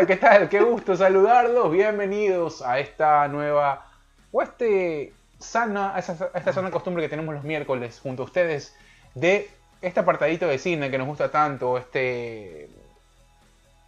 [0.00, 0.48] Hola, ¿qué tal?
[0.48, 1.70] Qué gusto saludarlos.
[1.70, 3.84] Bienvenidos a esta nueva,
[4.32, 8.24] o este sana, a esa- a esta sana costumbre que tenemos los miércoles junto a
[8.24, 8.74] ustedes
[9.14, 9.50] de
[9.82, 12.70] este apartadito de cine que nos gusta tanto, este,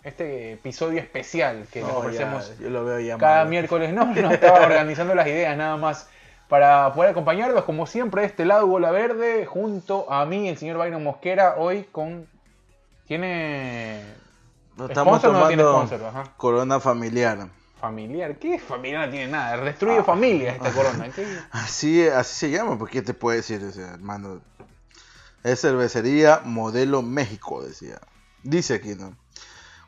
[0.05, 3.95] este episodio especial que les No, ofrecemos ya, yo lo veo ya cada miércoles.
[3.95, 6.11] No, no estaba organizando las ideas nada más
[6.47, 10.77] para poder acompañarlos, como siempre, de este lado Bola Verde, junto a mí, el señor
[10.77, 12.27] Byron Mosquera, hoy con...
[13.07, 14.21] ¿Tiene
[14.77, 16.09] Nos estamos sponsor o no tiene tomando sponsor?
[16.09, 16.33] Ajá.
[16.37, 17.49] corona familiar.
[17.81, 18.39] Familiar.
[18.39, 19.07] ¿Qué familiar?
[19.07, 19.57] No tiene nada.
[19.59, 21.11] Destruye familia esta corona.
[21.11, 21.27] ¿Qué?
[21.51, 23.63] Así, así se llama, porque ¿qué te puede decir?
[23.65, 24.41] O sea, hermano,
[25.43, 28.01] es cervecería Modelo México, decía.
[28.45, 29.17] Dice aquí, ¿no?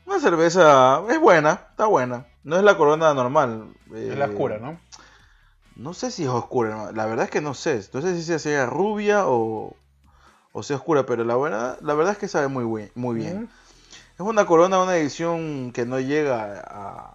[0.06, 2.26] Una cerveza es buena, está buena.
[2.42, 3.74] No es la corona normal.
[3.94, 4.78] Es la eh, oscura, ¿no?
[5.76, 6.92] No sé si es oscura, hermano.
[6.92, 7.80] la verdad es que no sé.
[7.92, 9.76] No sé si se sea rubia o,
[10.52, 13.48] o sea oscura, pero la, buena, la verdad es que sabe muy, muy bien.
[14.14, 17.14] Es una corona, una edición que no llega a...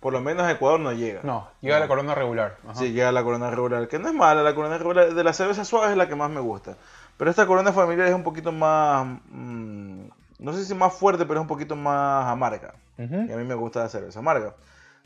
[0.00, 1.20] Por lo menos a Ecuador no llega.
[1.24, 2.56] No, llega la corona regular.
[2.64, 2.74] Ajá.
[2.74, 5.64] Sí, llega la corona regular, que no es mala, la corona regular de la cerveza
[5.64, 6.76] suave es la que más me gusta.
[7.18, 10.04] Pero esta corona familiar es un poquito más, mm,
[10.38, 12.72] no sé si más fuerte, pero es un poquito más amarga.
[12.96, 13.26] Ujú.
[13.28, 14.54] Y a mí me gusta la cerveza amarga.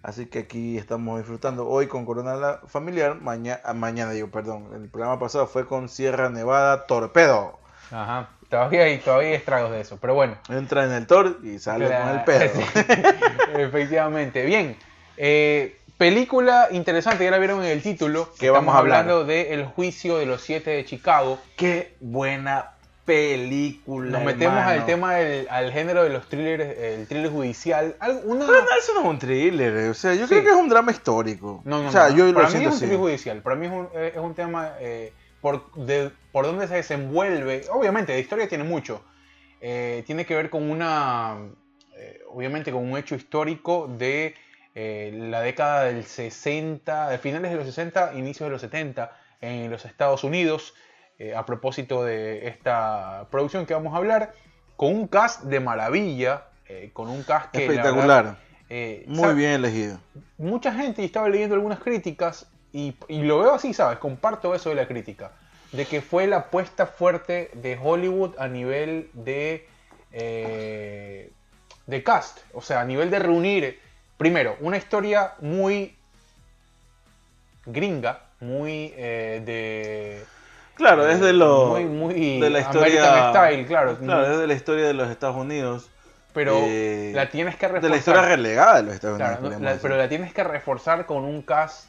[0.04, 5.18] Así que aquí estamos disfrutando hoy con corona familiar, mañana, mañana digo, perdón, el programa
[5.18, 7.58] pasado fue con Sierra Nevada Torpedo.
[7.90, 8.28] Ajá.
[8.48, 10.36] Todavía hay, todavía hay estragos de eso, pero bueno.
[10.48, 12.50] Entra en el Tor y sale con el.
[12.50, 12.60] Sí,
[13.56, 14.44] Efectivamente.
[14.44, 14.76] Bien.
[15.16, 18.28] eh, película interesante, ya la vieron en el título.
[18.38, 19.00] ¿Qué vamos a hablar?
[19.00, 21.38] hablando de El juicio de los siete de Chicago.
[21.56, 22.70] Qué buena
[23.04, 24.10] película.
[24.10, 24.70] Nos metemos hermano.
[24.80, 27.96] al tema del al género de los thrillers, el thriller judicial.
[28.00, 28.46] Al- Una...
[28.46, 30.30] Pero no, eso no es un thriller, eh, o sea, yo Sí.
[30.34, 31.60] creo que es un drama histórico.
[31.64, 32.16] No, no, o sea, no.
[32.16, 33.40] yo Para lo mí es un thriller judicial.
[33.42, 35.12] Para mí es un, eh, es un tema eh,
[35.44, 37.66] por, de, por donde se desenvuelve.
[37.70, 39.04] Obviamente, de historia tiene mucho.
[39.60, 41.36] Eh, tiene que ver con una.
[41.98, 44.34] eh, obviamente, con un hecho histórico de
[44.74, 49.70] eh, la década del 60, de finales de los 60, inicios de los 70 en
[49.70, 50.72] los Estados Unidos.
[51.36, 54.32] a propósito de esta producción que vamos a hablar,
[54.76, 56.46] con un cast de maravilla,
[56.94, 57.66] con un cast que.
[57.66, 58.24] la Espectacular.
[58.70, 60.00] verdad, Muy bien elegido.
[60.38, 63.98] mucha gente, y estaba leyendo algunas críticas, y, y lo veo así, ¿sabes?
[63.98, 65.30] Comparto eso de la crítica,
[65.72, 69.66] de que fue la apuesta fuerte de Hollywood a nivel de,
[70.12, 71.30] eh,
[71.86, 73.80] de cast, o sea, a nivel de reunir,
[74.18, 75.96] primero, una historia muy
[77.66, 80.24] gringa, muy eh, de...
[80.74, 81.66] Claro, es de lo.
[81.68, 83.08] muy, muy de la historia.
[83.12, 83.96] American Style, claro.
[83.96, 85.88] Claro, es de la historia de los Estados Unidos.
[86.32, 87.82] Pero eh, la tienes que reforzar.
[87.82, 89.28] De la historia relegada de los Estados Unidos.
[89.30, 89.82] Claro, no, podríamos la- decir.
[89.82, 91.86] pero la tienes que reforzar con un cast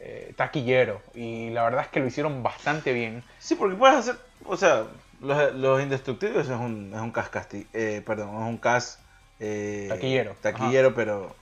[0.00, 1.00] eh, taquillero.
[1.14, 3.22] Y la verdad es que lo hicieron bastante bien.
[3.38, 4.16] Sí, porque puedes hacer.
[4.46, 4.84] O sea,
[5.20, 7.32] los, los Indestructibles es un, es un cast.
[7.34, 9.00] casti- eh, perdón, es un cast.
[9.38, 11.34] eh, Taquillero, Taquillero, pero.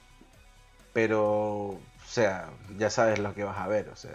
[0.93, 1.23] Pero.
[1.25, 2.47] O sea,
[2.79, 4.13] ya sabes lo que vas a ver, o sea.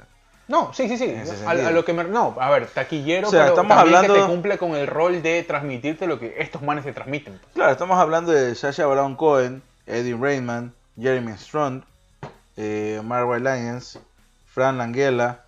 [0.48, 1.16] No, sí, sí, sí.
[1.46, 4.22] A, lo que me, no, a ver, taquillero, O sea, pero estamos también hablando- que
[4.22, 7.40] te cumple con el rol de transmitirte lo que estos manes te transmiten.
[7.54, 11.84] Claro, estamos hablando de Sasha Baron Cohen, Eddie Raymond, Jeremy Strong,
[12.58, 14.00] eh, Marwa Lyons,
[14.54, 15.46] Fran Langella,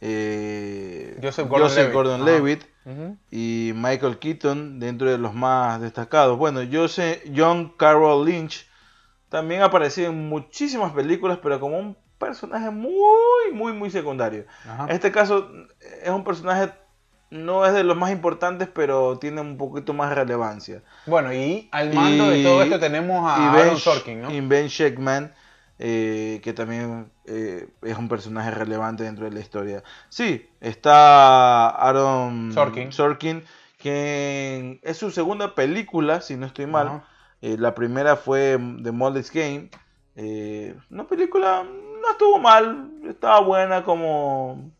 [0.00, 2.64] eh, Joseph Gordon-Levitt.
[2.84, 3.18] Ujú.
[3.30, 6.38] y Michael Keaton dentro de los más destacados.
[6.38, 8.66] Bueno, Jose, John Carroll Lynch
[9.28, 14.46] también ha aparecido en muchísimas películas, pero como un personaje muy, muy, muy secundario.
[14.66, 14.84] Ajá.
[14.84, 15.50] En este caso
[16.02, 16.72] es un personaje,
[17.28, 20.82] no es de los más importantes, pero tiene un poquito más relevancia.
[21.04, 24.30] Bueno, y al mando de todo esto tenemos a Ben, Aaron Sorkin, ¿no?
[24.32, 25.34] y Ben Sheckman,
[25.78, 29.82] eh, que también eh, es un personaje relevante dentro de la historia.
[30.08, 32.92] Sí, está Aaron Sorkin.
[32.92, 33.44] Sorkin,
[33.78, 37.02] que es su segunda película, si no estoy mal.
[37.40, 39.70] Eh, la primera fue The Moldy's Game.
[40.16, 44.72] Eh, una película no estuvo mal, estaba buena como...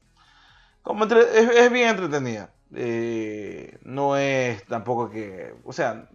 [0.83, 2.51] como entre- es, es bien entretenida.
[3.83, 5.55] No es tampoco que...
[5.65, 6.09] O sea,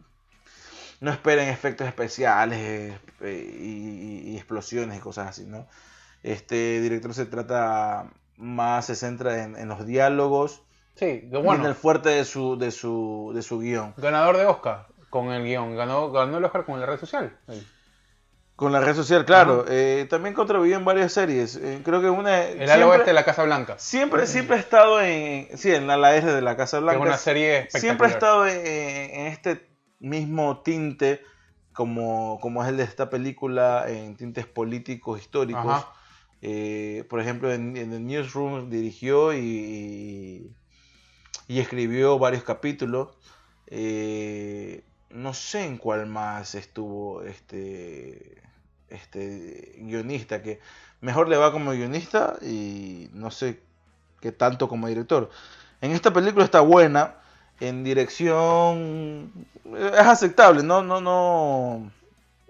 [1.03, 5.67] no esperen efectos especiales eh, y, explosiones y cosas así, ¿no?
[6.23, 10.63] Este director se trata más, se centra en, en los diálogos
[10.95, 13.93] Sí, y en bueno, el fuerte de su, de su, de su guion.
[13.97, 15.75] ganador de Oscar con el guion.
[15.75, 17.37] Ganó, ganó el Oscar con la red social.
[17.49, 17.67] él.
[18.55, 19.65] Con la red social, claro.
[19.67, 21.57] Eh, también contribuyó en varias series.
[21.57, 22.43] Eh, creo que una.
[22.43, 23.75] El ala oeste de la Casa Blanca.
[23.77, 25.57] siempre, siempre ha estado en.
[25.57, 27.01] Sí, en la ala este de la Casa Que Blanca.
[27.01, 27.81] es una serie espectacular.
[27.81, 29.72] siempre ha estado en, en este
[30.03, 31.21] mismo tinte,
[31.73, 35.83] como, como es el de esta película, en tintes políticos, históricos.
[36.41, 40.51] Eh, por ejemplo, en, en el Newsroom dirigió y,
[41.47, 43.17] y escribió varios capítulos.
[43.67, 48.41] Eh, no sé en cuál más estuvo este,
[48.89, 50.59] este guionista, que
[51.01, 53.61] mejor le va como guionista y no sé
[54.19, 55.29] qué tanto como director.
[55.81, 57.15] En esta película está buena,
[57.67, 59.31] en dirección
[59.75, 61.91] es aceptable, no, no, no.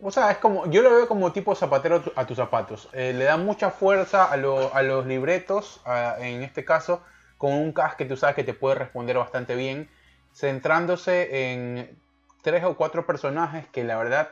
[0.01, 2.89] O sea, es como, yo lo veo como tipo zapatero a tus zapatos.
[2.93, 5.81] Eh, le da mucha fuerza a, los libretos,
[6.19, 7.01] en este caso,
[7.37, 9.89] con un cast que tú sabes que te puede responder bastante bien,
[10.33, 11.97] centrándose en
[12.41, 14.29] tres o cuatro personajes que la verdad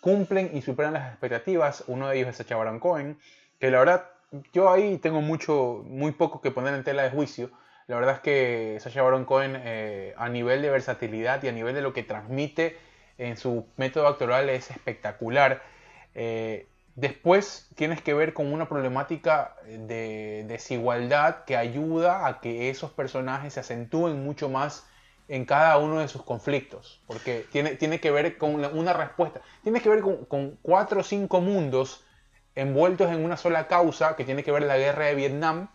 [0.00, 1.84] cumplen y superan las expectativas.
[1.86, 3.18] Uno de ellos es Sacha Baron Cohen,
[3.58, 4.08] que la verdad
[4.52, 7.50] yo ahí tengo mucho, muy poco que poner en tela de juicio.
[7.86, 11.74] La verdad es que Sacha Baron Cohen eh, a nivel de versatilidad y a nivel
[11.74, 12.78] de lo que transmite
[13.18, 15.62] en su método actoral es espectacular.
[16.14, 22.90] Eh, después tienes que ver con una problemática de desigualdad que ayuda a que esos
[22.90, 24.86] personajes se acentúen mucho más
[25.28, 29.80] en cada uno de sus conflictos, porque tiene, tiene que ver con una respuesta, tiene
[29.80, 32.04] que ver con, con cuatro o cinco mundos
[32.54, 35.68] envueltos en una sola causa que tiene que ver la guerra de Vietnam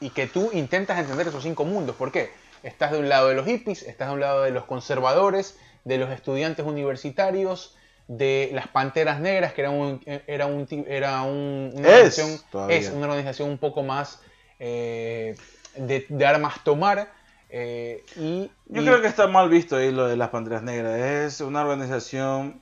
[0.00, 1.94] y que tú intentas entender esos cinco mundos.
[1.96, 2.30] ¿Por qué?
[2.62, 5.98] Estás de un lado de los hippies, estás de un lado de los conservadores, de
[5.98, 7.76] los estudiantes universitarios,
[8.08, 13.50] de las Panteras Negras, que era un, era un, era una, organización, es una organización
[13.50, 14.20] un poco más
[14.58, 15.36] eh,
[15.76, 17.12] de, armas tomar.
[17.50, 20.98] Eh, y, Yo creo que está mal visto ahí lo de las Panteras Negras.
[20.98, 22.60] Es una organización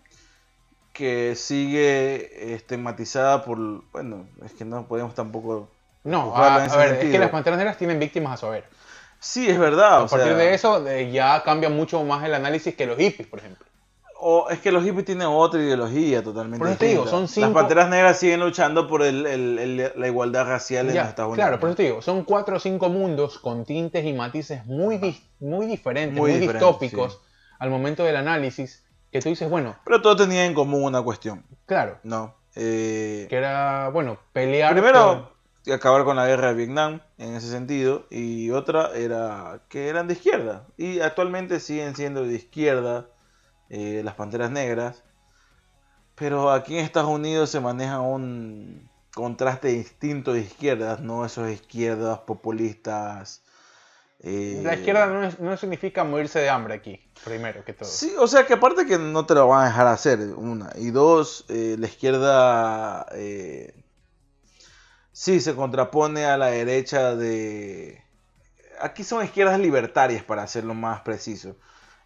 [0.93, 3.58] que sigue estigmatizada por,
[3.93, 5.70] bueno, es que no podemos tampoco...
[6.05, 8.65] No, a, ver, es que las Panteras Negras tienen víctimas a saber.
[9.21, 10.03] Sí, es verdad.
[10.03, 13.67] A partir de eso ya cambia mucho más el análisis que los hippies, por ejemplo.
[14.21, 17.47] O es que los hippies tienen otra ideología totalmente por eso te digo, son cinco...
[17.47, 21.37] Las Panteras Negras siguen luchando por el, la igualdad racial en Estados Unidos.
[21.37, 25.23] Claro, por eso te digo, son cuatro o cinco mundos con tintes y matices muy,
[25.39, 27.21] muy diferentes, muy, distópicos
[27.61, 29.77] al momento del análisis que tú dices, bueno.
[29.85, 31.44] Pero todo tenía en común una cuestión.
[31.67, 31.99] Claro.
[32.03, 32.35] No.
[32.56, 34.73] Eh, que era, bueno, pelear.
[34.73, 35.33] Primero,
[35.73, 38.06] acabar con la guerra de Vietnam, en ese sentido.
[38.11, 40.67] Y otra era que eran de izquierda.
[40.76, 43.06] Y actualmente siguen siendo de izquierda
[43.70, 45.05] eh, las panteras negras.
[46.15, 52.19] Pero aquí en Estados Unidos se maneja un contraste distinto de izquierdas, no esos izquierdas
[52.20, 53.43] populistas
[54.20, 55.06] eh, la izquierda
[55.38, 57.88] no, significa morirse de hambre aquí, primero que todo.
[57.88, 60.70] Sí, o sea que aparte que no te lo van a dejar hacer, una.
[60.75, 63.75] Y dos, eh, la izquierda eh,
[65.19, 68.05] sí se contrapone a la derecha de...
[68.81, 71.56] Aquí son izquierdas libertarias, para hacerlo más preciso.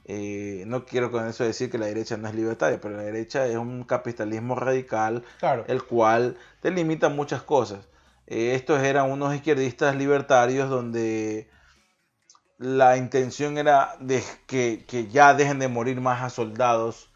[0.09, 3.57] no quiero con eso decir que la derecha no es libertaria, pero la derecha es
[3.57, 5.25] un capitalismo radical,
[5.67, 7.87] el cual te limita muchas cosas.
[8.27, 11.51] estos eran unos izquierdistas libertarios donde
[12.57, 17.12] la intención era de que, ya dejen de morir más a soldados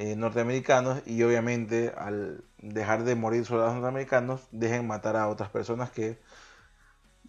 [0.00, 5.90] eh, norteamericanos y obviamente al dejar de morir soldados norteamericanos dejen matar a otras personas
[5.90, 6.20] que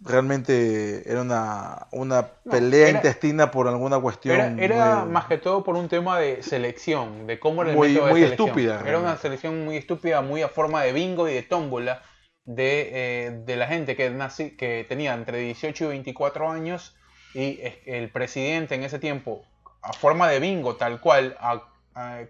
[0.00, 4.60] realmente era una, una pelea intestina por alguna cuestión.
[4.60, 8.22] Era, más que todo por un tema de selección, de cómo era el muy, muy
[8.22, 8.80] estúpida.
[8.86, 12.02] Era una selección muy estúpida, muy a forma de bingo y de tómbola
[12.44, 16.96] de, eh, de la gente que, nací, que tenía entre 18 y 24 años
[17.34, 19.42] y el presidente en ese tiempo,
[19.82, 21.36] a forma de bingo, tal cual,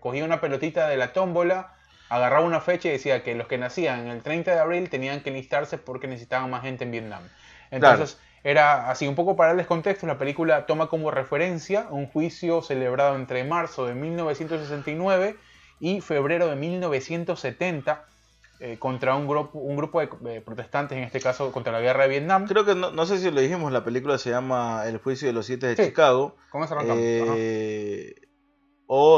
[0.01, 1.75] cogía una pelotita de la tómbola,
[2.09, 5.31] agarraba una fecha y decía que los que nacían el 30 de abril tenían que
[5.31, 7.23] listarse porque necesitaban más gente en Vietnam.
[7.71, 12.63] Entonces, era así, un poco para darles contexto, la película toma como referencia un juicio
[12.63, 15.37] celebrado entre marzo de 1969
[15.79, 18.05] y febrero de 1970
[18.63, 22.11] eh, contra un grupo, un grupo de protestantes, en este caso contra la guerra de
[22.11, 22.47] Vietnam.
[22.47, 25.47] Creo que no, sé si lo dijimos, la película se llama El juicio de los
[25.47, 26.37] siete de Chicago.
[26.51, 27.90] ¿Cómo se eh,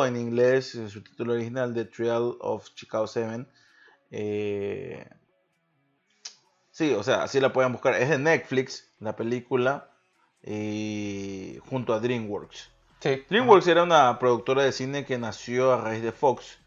[0.03, 3.47] o en inglés, en su título original, The Trial of Chicago 7.
[4.11, 5.09] Eh,
[6.71, 7.95] sí, o sea, así la pueden buscar.
[7.95, 9.91] Es de Netflix, la película,
[10.43, 12.71] junto a DreamWorks.
[13.29, 16.59] DreamWorks era una productora de cine que nació a raíz de Fox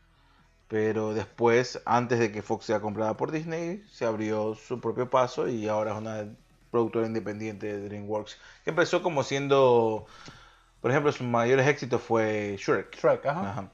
[0.68, 5.48] pero después, antes de que Fox sea comprada por Disney, se abrió su propio paso
[5.48, 6.36] y ahora es una
[6.72, 8.38] productora independiente de DreamWorks.
[8.64, 10.08] Que empezó como siendo,
[10.86, 12.96] por ejemplo, sus mayores éxitos fue Shrek.
[12.96, 13.70] Shrek, ajá.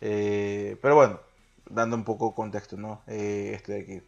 [0.00, 1.18] Eh, pero bueno,
[1.68, 3.02] dando un poco contexto, ¿no?
[3.08, 4.02] Eh, este de aquí.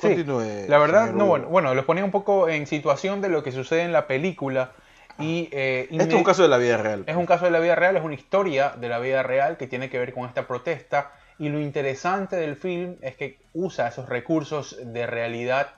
[0.00, 0.68] Continúe.
[0.68, 3.82] la verdad, no, bueno, bueno, los ponía un poco en situación de lo que sucede
[3.82, 4.70] en la película.
[5.18, 7.02] Y, eh, este es un caso de la vida real.
[7.08, 9.66] Es un caso de la vida real, es una historia de la vida real que
[9.66, 11.10] tiene que ver con esta protesta
[11.40, 15.70] y lo interesante del film es que usa esos recursos de realidad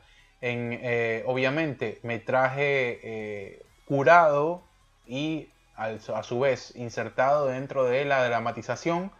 [0.42, 4.62] en, eh, obviamente, metraje eh, curado
[5.06, 9.12] y a su vez insertado dentro de la dramatización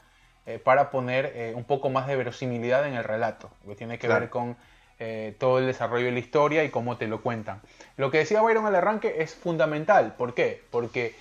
[0.46, 4.08] eh, para poner eh, un poco más de verosimilidad en el relato, que tiene que
[4.08, 4.56] ver con
[4.98, 7.60] eh, todo el desarrollo de la historia y cómo te lo cuentan.
[7.96, 10.14] Lo que decía Byron al arranque es fundamental.
[10.16, 10.64] ¿Por qué?
[10.70, 11.14] Porque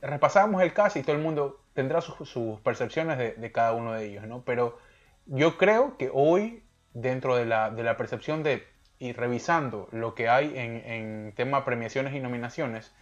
[0.00, 4.26] repasamos el caso y todo el mundo tendrá sus, percepciones de, cada uno de ellos,
[4.26, 4.42] ¿no?
[4.46, 4.78] Pero
[5.26, 6.64] yo creo que hoy,
[6.94, 8.66] dentro de la, de la percepción de
[8.98, 12.92] y revisando lo que hay en, en tema premiaciones y nominaciones,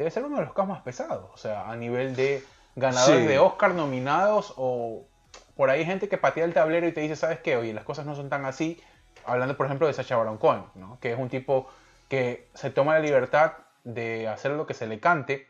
[0.00, 1.30] debe ser uno de los casos más pesados.
[1.34, 2.42] O sea, a nivel de
[2.74, 5.04] ganadores de Oscar nominados o
[5.54, 7.58] por ahí gente que patea el tablero y te dice, ¿sabes qué?
[7.58, 8.80] Oye, las cosas no son tan así.
[9.26, 10.98] Hablando, por ejemplo, de Sacha Baron Cohen, ¿no?
[11.00, 11.68] que es un tipo
[12.08, 13.52] que se toma la libertad
[13.84, 15.46] de hacer lo que se le cante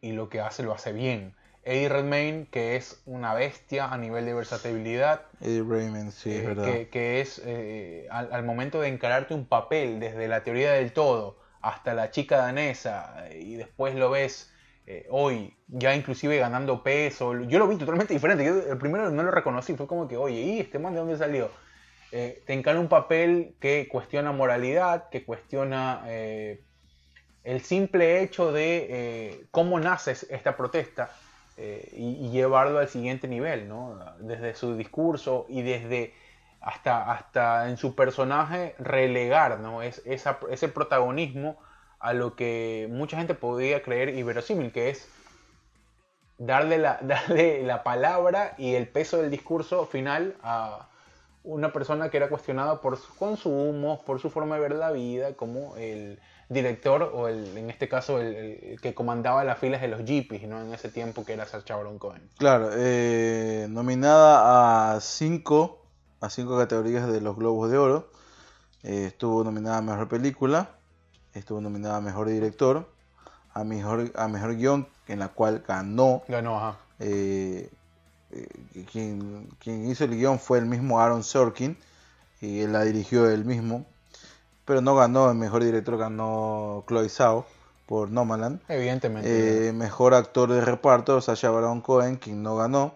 [0.00, 1.34] y lo que hace lo hace bien.
[1.64, 5.22] Eddie Redmayne, que es una bestia a nivel de versatilidad.
[5.40, 6.64] Eddie Redmayne, sí, es eh, verdad.
[6.92, 11.94] Que, es eh, al, momento de encararte un papel, desde la teoría del todo hasta
[11.94, 14.52] la chica danesa, y después lo ves
[14.86, 17.40] eh, hoy, ya inclusive ganando peso.
[17.42, 18.44] Yo lo vi totalmente diferente.
[18.44, 21.16] Yo el primero no lo reconocí, fue como que, oye, ¿y este man de dónde
[21.16, 21.50] salió?
[22.10, 30.12] te encara un papel que cuestiona moralidad, que cuestiona el simple hecho de cómo nace
[30.30, 31.10] esta protesta
[31.56, 33.96] eh, y, llevarlo al siguiente nivel, ¿no?
[34.18, 36.12] Desde su discurso y desde
[36.64, 39.82] hasta, hasta en su personaje relegar, ¿no?
[39.82, 41.58] Es, ese protagonismo
[42.00, 45.06] a lo que mucha gente podría creer inverosímil, que es
[46.38, 50.88] darle la, darle la palabra y el peso del discurso final a
[51.42, 55.34] una persona que era cuestionada por sus consumos, por su forma de ver la vida,
[55.34, 56.18] como el,
[56.48, 60.62] director, o el, en este caso el, que comandaba las filas de los Jeepies, ¿no?
[60.62, 62.30] En ese tiempo que era Sacha Baron Cohen.
[62.38, 65.83] Claro, eh, nominada a cinco,
[66.24, 68.08] a cinco categorías de los Globos de Oro.
[68.82, 70.70] Eh, estuvo nominada a Mejor Película,
[71.34, 72.88] estuvo nominada a Mejor Director,
[73.52, 76.22] a Mejor, a mejor Guión, en la cual ganó.
[76.28, 76.78] Ganó, ajá.
[77.00, 77.70] Eh,
[78.90, 81.76] quien, quien, hizo el guion fue el mismo Aaron Sorkin
[82.40, 83.86] y él la dirigió él mismo
[84.64, 87.46] pero no ganó el mejor director, ganó Chloe Zhao
[87.86, 88.60] por Nomaland.
[88.68, 89.68] Evidentemente.
[89.68, 92.94] Eh, mejor actor de reparto, Sacha Baron Cohen, quien no ganó.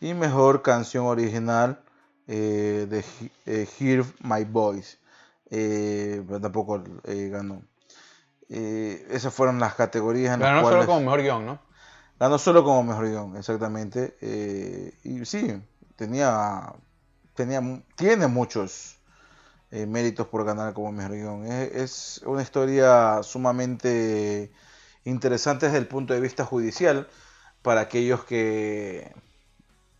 [0.00, 1.78] Y mejor canción original
[2.26, 3.04] eh, de
[3.46, 4.98] eh, Hear My Voice,
[5.50, 7.62] pero tampoco ganó.
[8.48, 10.80] esas fueron las categorías en ganó las cuales...
[10.80, 11.58] solo como mejor guion, ¿no?
[12.18, 14.16] Ganó solo como mejor guion, exactamente.
[15.04, 15.62] y sí,
[15.96, 16.72] tenía,
[17.34, 17.60] tenía,
[17.96, 18.98] tiene muchos
[19.74, 21.46] eh, méritos por ganar como mejor guion.
[21.46, 24.52] Es, una historia sumamente
[25.04, 27.08] interesante desde el punto de vista judicial
[27.60, 29.12] para aquellos que,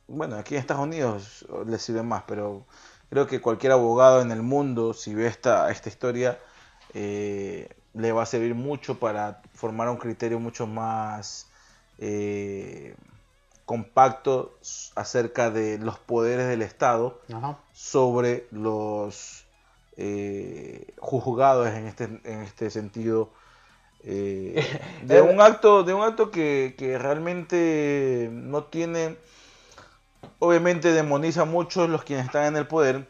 [0.09, 2.65] bueno, aquí en Estados Unidos les sirve más, pero
[3.11, 6.39] creo que cualquier abogado en el mundo, si ve esta, esta historia,
[6.95, 11.49] eh, le va a servir mucho para formar un criterio mucho más
[11.99, 12.95] eh,
[13.65, 14.59] compacto
[14.95, 17.21] acerca de los poderes del Estado
[17.73, 19.47] sobre los
[19.97, 23.31] eh, juzgados en este, en este sentido
[24.03, 24.63] eh,
[25.05, 29.17] de un acto de un acto que, realmente no tiene
[30.39, 33.09] obviamente demoniza mucho los quienes están en el poder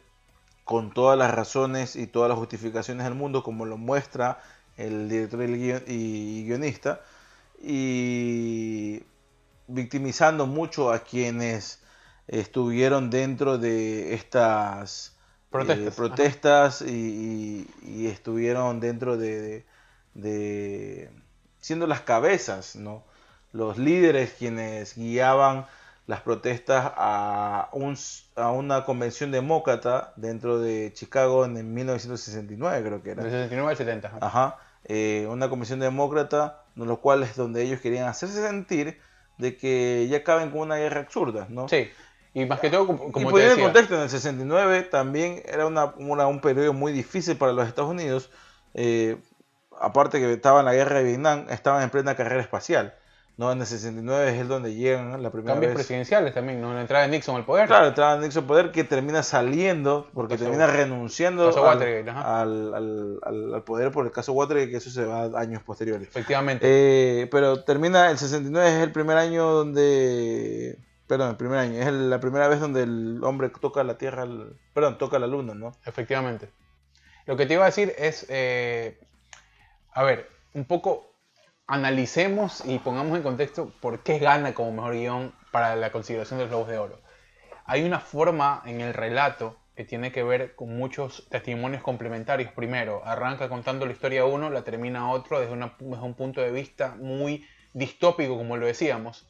[0.65, 4.41] con todas las razones y todas las justificaciones del mundo como lo muestra
[4.77, 7.01] el director y guionista
[7.63, 9.03] y
[9.67, 11.81] victimizando mucho a quienes
[12.29, 15.17] estuvieron dentro de estas
[15.51, 17.67] protestas, protestas y,
[18.07, 19.65] estuvieron dentro de,
[21.61, 23.05] siendo las cabezas, ¿no?
[23.53, 25.67] Los líderes quienes guiaban
[26.07, 27.97] las protestas a, un,
[28.37, 33.25] a una convención demócrata dentro de Chicago en 1969, creo que era.
[33.25, 34.19] De 69 al 70.
[34.21, 34.59] Ajá.
[34.85, 39.01] Eh, una convención demócrata, lo cual es donde ellos querían hacerse sentir
[39.39, 41.69] de que ya caben con una guerra absurda, ¿no?
[41.69, 41.89] Sí.
[42.35, 43.65] Y más que todo, como, y te decía.
[43.65, 48.31] contexto, en el 69 también era una, un periodo muy difícil para los Estados Unidos.
[48.75, 49.17] Eh,
[49.81, 52.95] aparte que estaban en la guerra de Vietnam, estaban en plena carrera espacial.
[53.37, 53.53] ¿No?
[53.53, 56.73] En el 69 es el donde llegan la primera Cambios presidenciales también, ¿no?
[56.73, 57.67] La entrada de Nixon al poder.
[57.67, 63.21] Claro, la entrada de Nixon al poder que termina saliendo, porque termina renunciando al, al,
[63.23, 66.09] al, poder por el caso Watergate, que eso se va años posteriores.
[66.09, 66.67] Efectivamente.
[66.67, 71.81] Eh, pero termina, el 69 es el primer año donde Perdón, el primer año.
[71.81, 74.27] Es la primera vez donde el hombre toca la Tierra,
[74.73, 75.73] perdón, toca la Luna, ¿no?
[75.85, 76.49] Efectivamente.
[77.27, 78.99] Lo que te iba a decir es, eh,
[79.93, 81.14] a ver, un poco
[81.67, 86.45] analicemos y pongamos en contexto por qué gana como mejor guion para la consideración de
[86.45, 87.01] los Globos de Oro.
[87.65, 92.53] Hay una forma en el relato que tiene que ver con muchos testimonios complementarios.
[92.53, 97.47] Primero, arranca contando la historia uno, la termina otro desde, un punto de vista muy
[97.73, 99.27] distópico, como lo decíamos.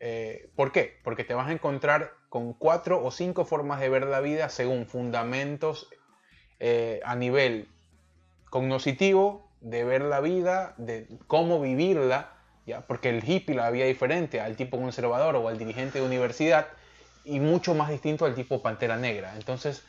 [0.00, 0.98] Eh, ¿Por qué?
[1.04, 4.86] Porque te vas a encontrar con cuatro o cinco formas de ver la vida según
[4.86, 5.88] fundamentos
[6.58, 7.68] eh, a nivel
[8.48, 12.30] cognoscitivo, de ver la vida, de cómo vivirla,
[12.66, 12.82] ¿ya?
[12.82, 16.66] porque el hippie la veía diferente al tipo conservador o al dirigente de universidad
[17.24, 19.32] y mucho más distinto al tipo pantera negra.
[19.36, 19.84] Entonces,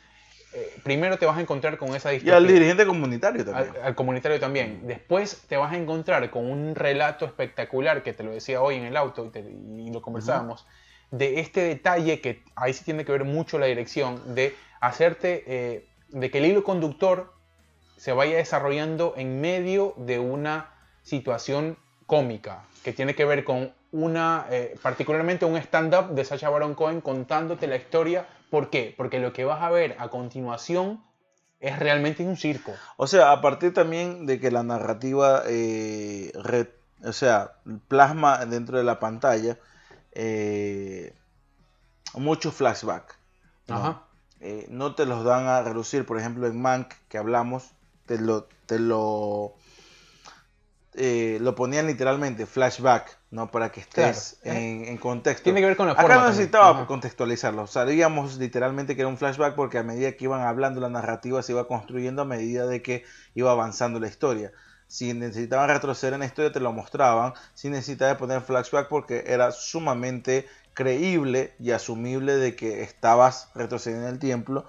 [0.54, 2.42] eh, primero te vas a encontrar con esa distinción.
[2.42, 3.74] Y al dirigente comunitario también.
[3.82, 4.86] Al, comunitario también.
[4.86, 8.84] Después te vas a encontrar con un relato espectacular, que te lo decía hoy en
[8.84, 10.64] el auto y, lo conversábamos,
[11.10, 15.88] de este detalle que ahí sí tiene que ver mucho la dirección, de hacerte, eh,
[16.10, 17.33] de que el hilo conductor
[18.04, 24.44] se vaya desarrollando en medio de una situación cómica, que tiene que ver con una,
[24.50, 28.28] eh, particularmente un stand-up de Sacha Baron Cohen contándote la historia.
[28.50, 28.92] ¿Por qué?
[28.94, 31.02] Porque lo que vas a ver a continuación
[31.60, 32.74] es realmente un circo.
[32.98, 36.30] O sea, a partir también de que la narrativa, eh,
[37.02, 37.52] o sea,
[37.88, 39.56] plasma dentro de la pantalla
[40.12, 41.14] eh,
[42.12, 43.16] mucho flashback.
[43.66, 44.04] ¿no?
[44.68, 44.94] ¿no?
[44.94, 47.73] te los dan a reducir, por ejemplo, en Mank, que hablamos,
[48.06, 49.54] te lo, te lo
[50.96, 53.50] eh, lo ponían literalmente flashback, ¿no?
[53.50, 55.42] Para que estés en, contexto.
[55.42, 56.14] Tiene que ver con la forma.
[56.14, 57.66] Acá no necesitaba contextualizarlo.
[57.66, 61.50] Sabíamos literalmente que era un flashback porque a medida que iban hablando la narrativa se
[61.50, 64.52] iba construyendo a medida de que iba avanzando la historia.
[64.86, 67.32] Si necesitaban retroceder en la historia te lo mostraban.
[67.54, 74.14] Si necesitaba poner flashback porque era sumamente creíble y asumible de que estabas retrocediendo en
[74.14, 74.64] el tiempo,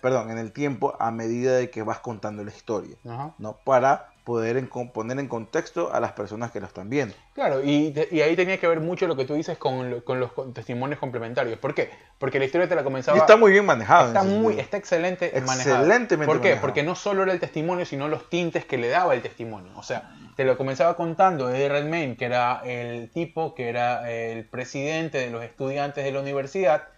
[0.00, 2.96] perdón, en el tiempo a medida de que vas contando la historia,
[3.38, 3.58] ¿no?
[3.64, 7.14] Para poder poner en contexto a las personas que lo están viendo.
[7.32, 11.60] Claro, y, ahí tenía que ver mucho lo que tú dices con, los testimonios complementarios.
[11.60, 11.90] ¿Por qué?
[12.18, 13.16] Porque la historia te la comenzaba...
[13.16, 14.08] Y está muy bien manejado.
[14.08, 15.76] Está, muy, está excelente manejado.
[15.76, 16.56] Excelentemente ¿Por qué?
[16.56, 19.70] Porque no solo era el testimonio, sino los tintes que le daba el testimonio.
[19.76, 24.44] O sea, te lo comenzaba contando de Redmayne, que era el tipo, que era el
[24.44, 26.88] presidente de los estudiantes de la universidad,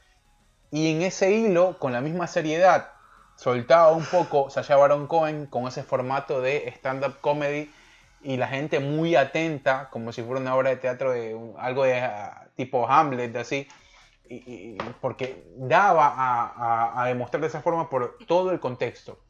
[0.70, 2.90] y en ese hilo, con la misma seriedad
[3.36, 7.70] soltaba un poco Sasha Baron Cohen con ese formato de stand-up comedy
[8.20, 12.00] y la gente muy atenta, como si fuera una obra de teatro de algo de
[12.00, 13.68] ah, tipo Hamlet, así,
[14.28, 16.12] y, porque daba
[16.96, 19.20] a, demostrar de esa forma por todo el contexto.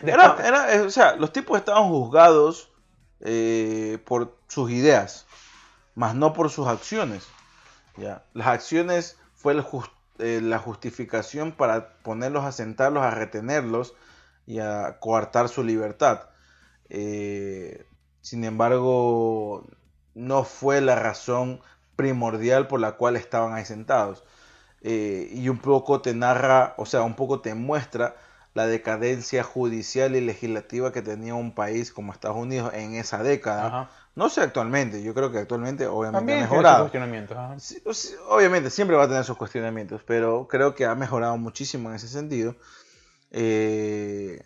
[0.00, 2.72] era, era, o sea, los tipos estaban juzgados
[3.20, 5.26] eh, por sus ideas,
[5.94, 7.28] más no por sus acciones.
[7.98, 8.24] ¿ya?
[8.32, 13.94] Las acciones fue el, just, eh, la justificación para ponerlos a sentarlos, a retenerlos
[14.46, 16.28] y a coartar su libertad.
[16.88, 17.86] Eh,
[18.20, 19.66] sin embargo,
[20.14, 21.60] no fue la razón
[21.96, 24.24] primordial por la cual estaban ahí sentados.
[24.82, 28.16] Eh, y un poco te narra, o sea, un poco te muestra
[28.54, 33.90] la decadencia judicial y legislativa que tenía un país como Estados Unidos en esa década.
[34.14, 36.90] No sé actualmente, yo creo que actualmente obviamente ha mejorado.
[38.28, 42.08] obviamente siempre va a tener sus cuestionamientos, pero creo que ha mejorado muchísimo en ese
[42.08, 42.56] sentido.
[43.30, 44.44] Eh,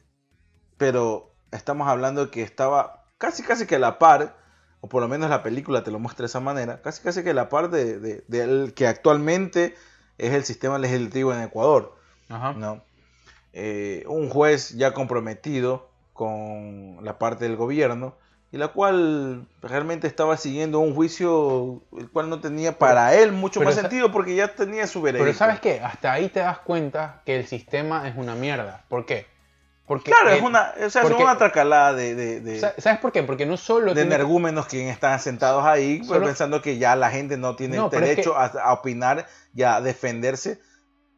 [0.77, 4.37] pero estamos hablando de que estaba casi casi que a la par,
[4.81, 7.31] o por lo menos la película te lo muestra de esa manera, casi casi que
[7.31, 9.75] a la par de, de, que actualmente
[10.19, 11.97] es el sistema legislativo en Ecuador.
[12.29, 12.85] ¿no?
[13.53, 18.17] Eh, un juez ya comprometido con la parte del gobierno
[18.55, 23.61] y la cual realmente estaba siguiendo un juicio el cual no tenía para él mucho
[23.61, 25.25] más sentido porque ya tenía su veredicto.
[25.25, 25.81] Pero ¿sabes qué?
[25.81, 28.85] Hasta ahí te das cuenta que el sistema es una mierda.
[28.89, 29.27] ¿Por qué?
[29.89, 33.25] Porque claro, es una, o sea, es una tracalada de, de, ¿Sabes por qué?
[33.25, 33.93] Porque no solo...
[33.93, 38.73] De energúmenos que están sentados ahí pensando que ya la gente no tiene derecho a,
[38.73, 40.61] opinar y a defenderse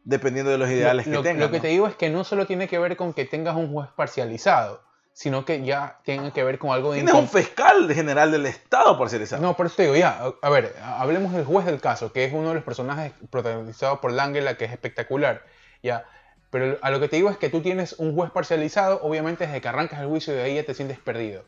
[0.04, 1.40] dependiendo de los ideales que tengan.
[1.40, 3.70] Lo que te digo es que no solo tiene que ver con que tengas un
[3.70, 4.85] juez parcializado
[5.16, 6.98] sino que ya tiene que ver con algo de...
[6.98, 9.38] Tienes un fiscal general del Estado por ser esa.
[9.38, 12.34] No, por eso te digo, ya, a, ver, hablemos del juez del caso, que es
[12.34, 15.42] uno de los personajes protagonizados por Langela, que es espectacular,
[15.82, 16.04] ya.
[16.50, 19.62] Pero a lo que te digo es que tú tienes un juez parcializado, obviamente desde
[19.62, 21.44] que arrancas el juicio de ahí ya te sientes perdido.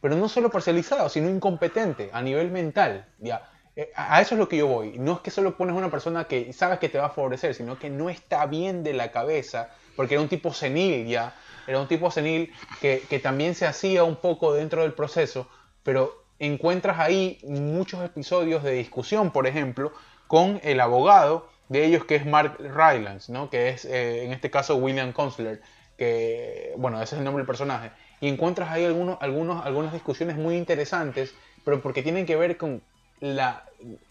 [0.00, 3.50] Pero no solo parcializado, sino incompetente a nivel mental, ya.
[3.76, 4.98] Eh, a eso es lo que yo voy.
[4.98, 7.54] No es que solo pones a una persona que sabes que te va a favorecer,
[7.54, 11.34] sino que no está bien de la cabeza, porque era un tipo senil ya,
[11.70, 15.48] era un tipo senil que, también se hacía un poco dentro del proceso,
[15.84, 19.92] pero encuentras ahí muchos episodios de discusión, por ejemplo,
[20.26, 23.50] con el abogado de ellos que es Mark Rylance, ¿no?
[23.50, 25.60] que es eh, en este caso William Consular,
[25.96, 30.34] que, bueno, ese es el nombre del personaje, y encuentras ahí algunos, algunos, algunas discusiones
[30.34, 31.32] muy interesantes,
[31.64, 32.82] pero porque tienen que ver con
[33.20, 33.64] la,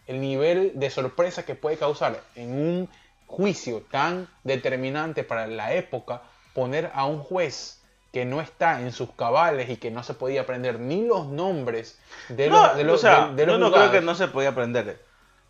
[0.08, 2.90] el nivel de sorpresa que puede causar en un
[3.28, 6.22] juicio tan determinante para la época,
[6.54, 7.82] poner a un juez
[8.12, 12.00] que no está en sus cabales y que no se podía aprender ni los nombres
[12.28, 14.28] de los, de los, o sea, de- de los yo no creo que no se
[14.28, 15.04] podía aprender.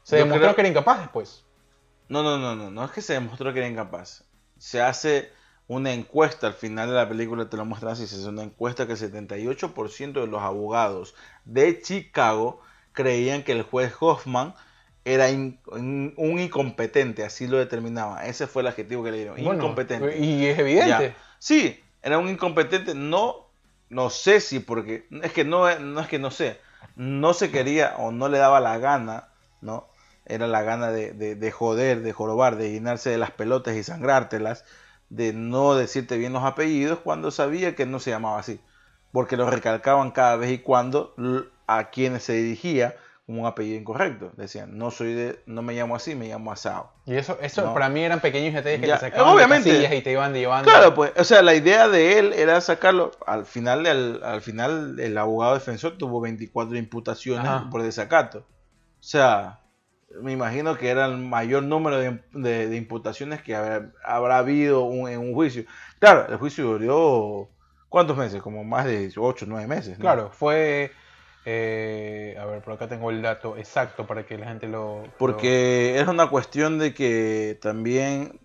[0.04, 1.44] se yo demostró creo- que era incapaz después.
[2.10, 4.24] No, no, no, no, no es que se demostró que era incapaz.
[4.58, 5.32] Se hace
[5.68, 8.88] una encuesta al final de la película, te lo muestran así, se hace una encuesta
[8.88, 11.14] que el 78% de los abogados
[11.46, 12.60] de Chicago
[12.92, 14.56] creían que el juez Hoffman
[15.06, 18.26] era in- in- un incompetente, así lo determinaba.
[18.26, 20.18] Ese fue el adjetivo que le dieron, Bueno, incompetente.
[20.20, 20.90] Y es evidente.
[20.90, 21.16] Ya.
[21.40, 23.48] Sí, era un incompetente, no,
[23.90, 26.60] no sé si porque, es que no, no es que no sé,
[26.96, 29.30] no se quería o no le daba la gana,
[29.62, 29.88] ¿no?
[30.26, 33.84] Era la gana de, de, de joder, de jorobar, de llenarse de las pelotas y
[33.84, 34.64] sangrártelas,
[35.10, 38.60] de no decirte bien los apellidos cuando sabía que no se llamaba así,
[39.12, 41.16] porque lo recalcaban cada vez y cuando
[41.68, 42.96] a quienes se dirigía
[43.38, 44.32] un apellido incorrecto.
[44.36, 46.92] Decían, no soy de, no me llamo así, me llamo Asao.
[47.06, 47.74] Y eso, eso No.
[47.74, 49.72] para mí eran pequeños detalles que Ya, te sacaban obviamente.
[49.72, 50.70] de y te iban llevando.
[50.70, 53.12] Claro, pues, o sea, la idea de él era sacarlo.
[53.28, 57.70] Al final, el, al final el abogado defensor tuvo 24 imputaciones Ajá.
[57.70, 58.40] por desacato.
[58.40, 59.60] O sea,
[60.22, 64.82] me imagino que era el mayor número de, de- de imputaciones que habrá, habrá habido
[64.84, 65.66] un- en un juicio.
[66.00, 67.48] Claro, el juicio duró,
[67.90, 68.42] ¿cuántos meses?
[68.42, 70.00] Como más de 8, 9 meses.
[70.00, 70.02] ¿no?
[70.02, 70.92] Claro, fue.
[71.52, 75.04] Eh, a ver, por acá tengo el dato exacto para que la gente lo.
[75.18, 78.40] Porque era una cuestión de que también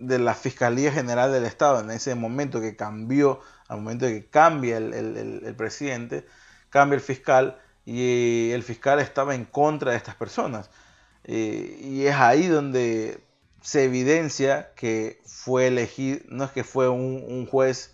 [0.00, 4.28] de la Fiscalía General del Estado, en ese momento que cambió, al momento de que
[4.28, 6.26] cambia el, el- el- el presidente,
[6.70, 10.70] cambia el fiscal y el fiscal estaba en contra de estas personas.
[11.24, 13.20] Eh, y es ahí donde
[13.60, 17.92] se evidencia que fue elegido, no es que fue un, un juez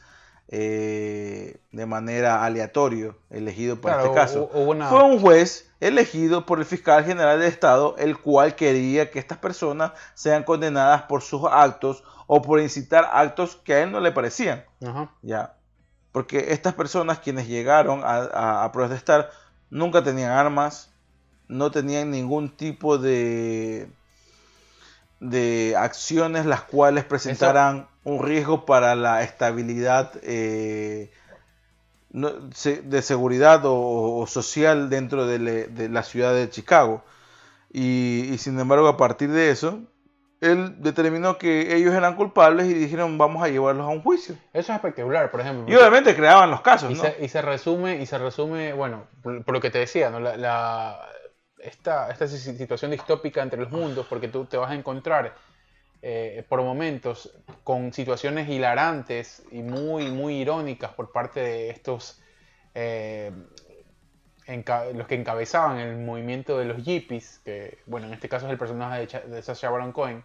[0.48, 4.50] eh, de manera aleatorio elegido para Claro, este caso.
[4.54, 9.18] una- Fue un juez elegido por el fiscal general del Estado, el cual quería que
[9.18, 14.00] estas personas sean condenadas por sus actos o por incitar actos que a él no
[14.00, 14.64] le parecían.
[14.86, 15.10] Ajá.
[15.22, 15.54] Ya.
[16.12, 19.30] Porque estas personas quienes llegaron a, a- a protestar
[19.68, 20.90] nunca tenían armas,
[21.48, 23.88] no tenían ningún tipo de,
[25.20, 31.10] de acciones las cuales presentaran un riesgo para la estabilidad eh,
[32.10, 37.02] de seguridad o, o social dentro de, le- de la ciudad de Chicago.
[37.72, 39.80] Y, y sin embargo, a partir de eso,
[40.40, 44.36] él determinó que ellos eran culpables y dijeron vamos a llevarlos a un juicio.
[44.52, 45.70] Eso es espectacular, por ejemplo.
[45.70, 47.02] Y obviamente creaban los casos, Y, ¿no?
[47.02, 50.20] se, y se resume, y se resume, bueno, por, por lo que te decía, ¿no?
[50.20, 50.98] La, la-
[51.66, 55.36] esta, esta si- situación distópica entre los mundos, porque tú te vas a encontrar
[56.02, 57.32] eh, por momentos
[57.64, 62.20] con situaciones hilarantes y muy, muy irónicas por parte de estos,
[62.74, 63.32] eh,
[64.94, 68.58] los que encabezaban el movimiento de los hippies, que, bueno, en este caso es el
[68.58, 70.22] personaje de, Cha- de Sacha Baron Cohen.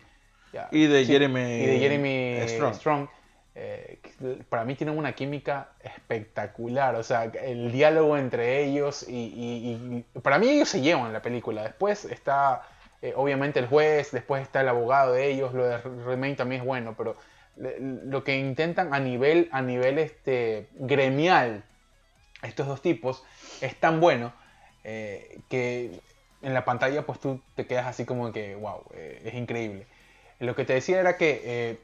[0.53, 2.79] ya, Y de sí, Jeremy, y de Jeremy Strong.
[2.79, 3.09] Strong.
[3.53, 3.99] Eh,
[4.47, 6.95] para mí tienen una química espectacular.
[6.95, 11.63] O sea, el diálogo entre ellos y, para mí ellos se llevan la película.
[11.63, 12.63] Después está,
[13.01, 15.53] eh, obviamente, el juez, después está el abogado de ellos.
[15.53, 17.15] Lo de Remain también es bueno, pero
[17.57, 21.63] lo que intentan a nivel, a nivel este, gremial,
[22.43, 23.23] estos dos tipos,
[23.59, 24.33] es tan bueno
[24.83, 25.99] eh, que
[26.41, 29.85] en la pantalla pues tú te quedas así como que, wow, es increíble.
[30.39, 31.79] Lo que te decía era que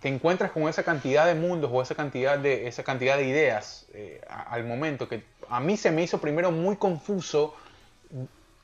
[0.00, 3.86] te encuentras con esa cantidad de mundos o esa cantidad de, esa cantidad de ideas
[3.94, 7.54] eh, al momento que a mí se me hizo primero muy confuso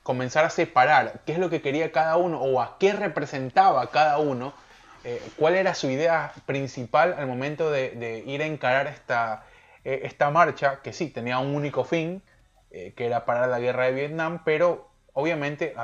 [0.03, 4.19] comenzar a separar qué es lo que quería cada uno o a qué representaba cada
[4.19, 4.53] uno,
[5.05, 9.45] eh, cuál era su idea principal al momento de, ir a encarar esta,
[9.85, 12.23] eh, esta marcha, que sí, tenía un único fin,
[12.71, 15.75] que era parar la guerra de Vietnam, pero obviamente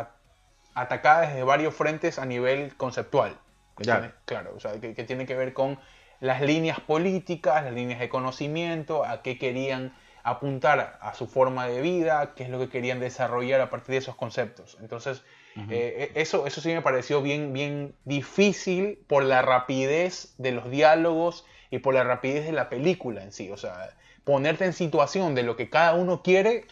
[0.72, 3.36] atacada desde varios frentes a nivel conceptual.
[3.78, 4.00] Que Ya.
[4.00, 5.78] tiene- claro, o sea, que, que tiene que ver con
[6.20, 11.80] las líneas políticas, las líneas de conocimiento, a qué querían apuntar a su forma de
[11.80, 14.76] vida, qué es lo que querían desarrollar a partir de esos conceptos.
[14.80, 15.22] Entonces,
[15.68, 21.44] eh, eso, eso sí me pareció bien, bien difícil por la rapidez de los diálogos
[21.70, 23.50] y por la rapidez de la película en sí.
[23.50, 23.90] O sea,
[24.24, 26.66] ponerte en situación de lo que cada uno quiere,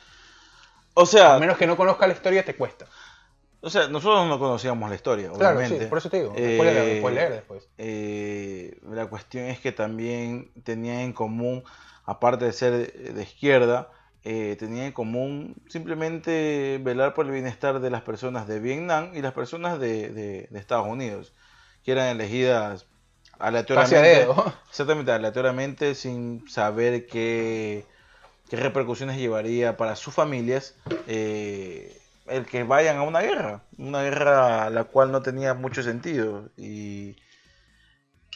[0.94, 2.86] O sea, a menos que no conozca la historia, te cuesta.
[3.60, 5.84] O sea, nosotros no conocíamos la historia, Claro, obviamente.
[5.84, 6.32] sí, por eso te digo.
[6.36, 7.68] Eh, leer, después leer después.
[7.78, 11.64] eh, la cuestión es que también tenían en común,
[12.04, 13.90] aparte de ser de izquierda,
[14.24, 19.22] eh, tenían en común simplemente velar por el bienestar de las personas de Vietnam y
[19.22, 21.32] las personas de, de- de Estados Unidos,
[21.84, 22.86] que eran elegidas
[23.38, 24.08] aleatoriamente.
[24.08, 24.54] Dedo.
[24.68, 27.84] Exactamente, aleatoriamente, sin saber qué,
[28.48, 30.74] qué repercusiones llevaría para sus familias
[31.06, 31.96] eh,
[32.28, 36.50] el que vayan a una guerra, una guerra la cual no tenía mucho sentido.
[36.56, 37.16] Y,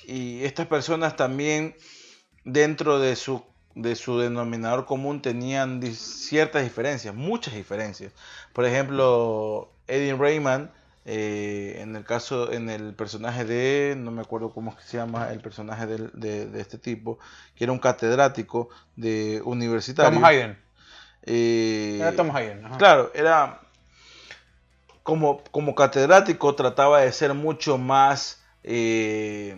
[0.04, 1.74] y estas personas también
[2.44, 8.12] dentro de su, de su denominador común tenían ciertas diferencias, muchas diferencias.
[8.52, 10.70] Por ejemplo, Eddie Rayman,
[11.04, 15.40] eh, en el caso, en el personaje de, no me acuerdo cómo se llama el
[15.40, 17.18] personaje de, de, este tipo,
[17.54, 20.12] que era un catedrático de universitario.
[20.12, 20.58] Tom Hayden.
[21.22, 22.62] Eh, era Tom Hayden.
[22.78, 23.60] Claro, era
[25.02, 29.56] como, como catedrático trataba de ser mucho más eh,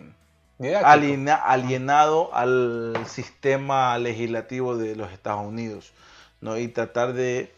[0.59, 5.93] alienado al sistema legislativo de los Estados Unidos,
[6.41, 6.57] ¿no?
[6.57, 7.53] Y tratar de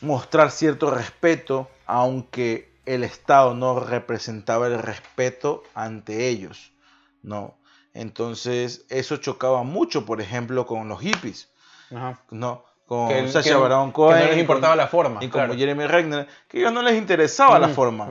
[0.00, 6.72] mostrar cierto respeto, aunque el Estado no representaba el respeto ante ellos,
[7.22, 7.58] ¿no?
[7.94, 11.48] Entonces, eso chocaba mucho, por ejemplo, con los hippies,
[12.30, 12.64] ¿no?
[12.88, 14.18] Con que, Sacha Baron Cohen.
[14.18, 15.22] Que no les importaba la forma.
[15.22, 18.08] Y como Jeremy Renner, que a ellos no les interesaba la forma,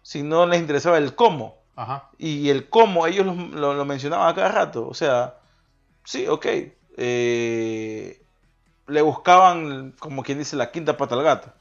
[0.00, 1.58] sino les interesaba el cómo.
[2.16, 4.88] Y el cómo, ellos lo, mencionaban a cada rato.
[4.88, 5.34] O sea,
[6.04, 6.46] sí, ok.
[6.96, 8.22] Eh,
[8.86, 11.52] le buscaban, como quien dice, la quinta pata al gato.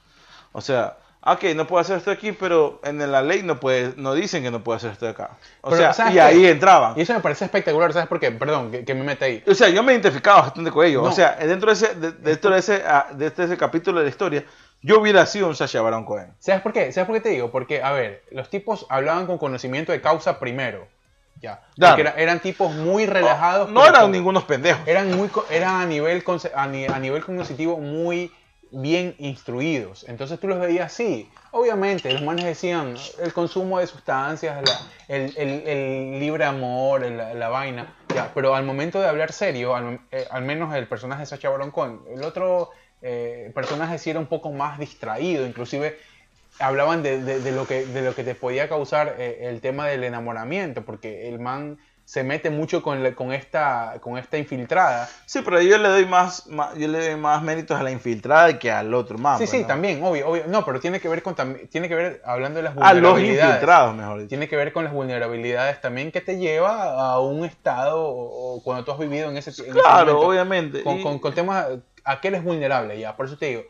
[0.53, 4.13] O sea, ok, no puedo hacer esto aquí, pero en la ley no puede, no
[4.13, 5.31] dicen que no puedo hacer esto acá.
[5.61, 6.93] O sea, y ahí entraban.
[6.97, 8.31] Y eso me parece espectacular, ¿sabes por qué?
[8.31, 9.43] Perdón, que, me mete ahí.
[9.47, 11.07] O sea, yo me identificaba bastante con ellos.
[11.07, 14.09] O sea, dentro de ese, de, dentro de ese, ah, de ese capítulo de la
[14.09, 14.43] historia,
[14.81, 16.33] yo hubiera sido un Sasha Baron Cohen.
[16.39, 16.91] ¿Sabes por qué?
[16.91, 17.51] ¿Sabes por qué te digo?
[17.51, 20.87] Porque, a ver, los tipos hablaban con conocimiento de causa primero.
[21.41, 21.61] Ya.
[22.17, 23.69] eran tipos muy relajados.
[23.69, 24.87] No, eran ningunos pendejos.
[24.87, 26.23] Eran, muy, eran a, nivel,
[26.55, 28.31] a, nivel cognitivo muy
[28.73, 30.05] bien instruidos.
[30.07, 31.29] Entonces tú los veías así.
[31.51, 34.63] Obviamente, los manes decían el consumo de sustancias,
[35.07, 37.95] el, el, libre amor, la, vaina.
[38.13, 41.71] Ya, pero al momento de hablar serio, al, eh, menos el personaje de Sacha Baron
[41.71, 45.99] Cohen, el otro eh, personaje sí era un poco más distraído, inclusive
[46.59, 50.03] hablaban de, de, lo, que, de lo que te podía causar eh, el tema del
[50.03, 55.09] enamoramiento, porque el man se mete mucho con, con, esta, con esta infiltrada.
[55.25, 56.45] Sí, pero yo le doy más,
[56.77, 59.39] yo le doy más méritos a la infiltrada que al otro más.
[59.39, 60.43] Sí, pues, sí, también, obvio, obvio.
[60.47, 61.35] No, pero tiene que ver con
[61.69, 63.15] tiene que ver, hablando de las vulnerabilidades.
[63.15, 64.29] A los infiltrados, mejor dicho.
[64.29, 68.83] Tiene que ver con las vulnerabilidades también que te lleva a un estado o, cuando
[68.83, 70.83] tú has vivido en ese, en Claro, obviamente.
[70.83, 71.67] Con, con, con temas
[72.03, 73.15] a qué eres vulnerable ya.
[73.15, 73.63] Por eso te digo,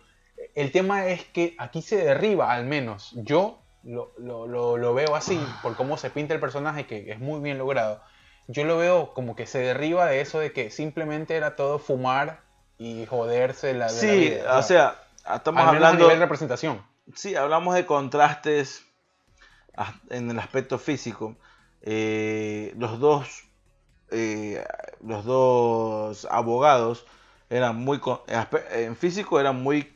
[0.55, 5.75] el tema es que aquí se derriba, al menos yo lo, lo, veo así, por
[5.75, 8.01] cómo se pinta el personaje, que es muy bien logrado.
[8.47, 12.41] Yo lo veo como que se derriba de eso de que simplemente era todo fumar
[12.77, 15.01] y joderse la, de sí, o sea,
[15.33, 16.07] estamos hablando.
[16.07, 16.83] de representación.
[17.15, 18.85] Sí, hablamos de contrastes
[20.09, 21.37] en el aspecto físico.
[21.81, 23.43] Eh, los dos.
[24.11, 24.63] Eh,
[25.01, 27.05] los dos abogados
[27.49, 27.99] eran muy
[28.71, 29.91] en físico eran muy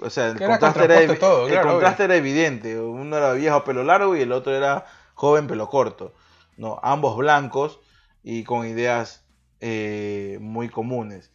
[0.00, 4.22] o sea el contraste, era, el contraste era evidente uno era viejo pelo largo y
[4.22, 6.12] el otro era joven pelo corto
[6.58, 7.80] no ambos blancos
[8.22, 9.24] y con ideas
[9.60, 11.32] eh, muy comunes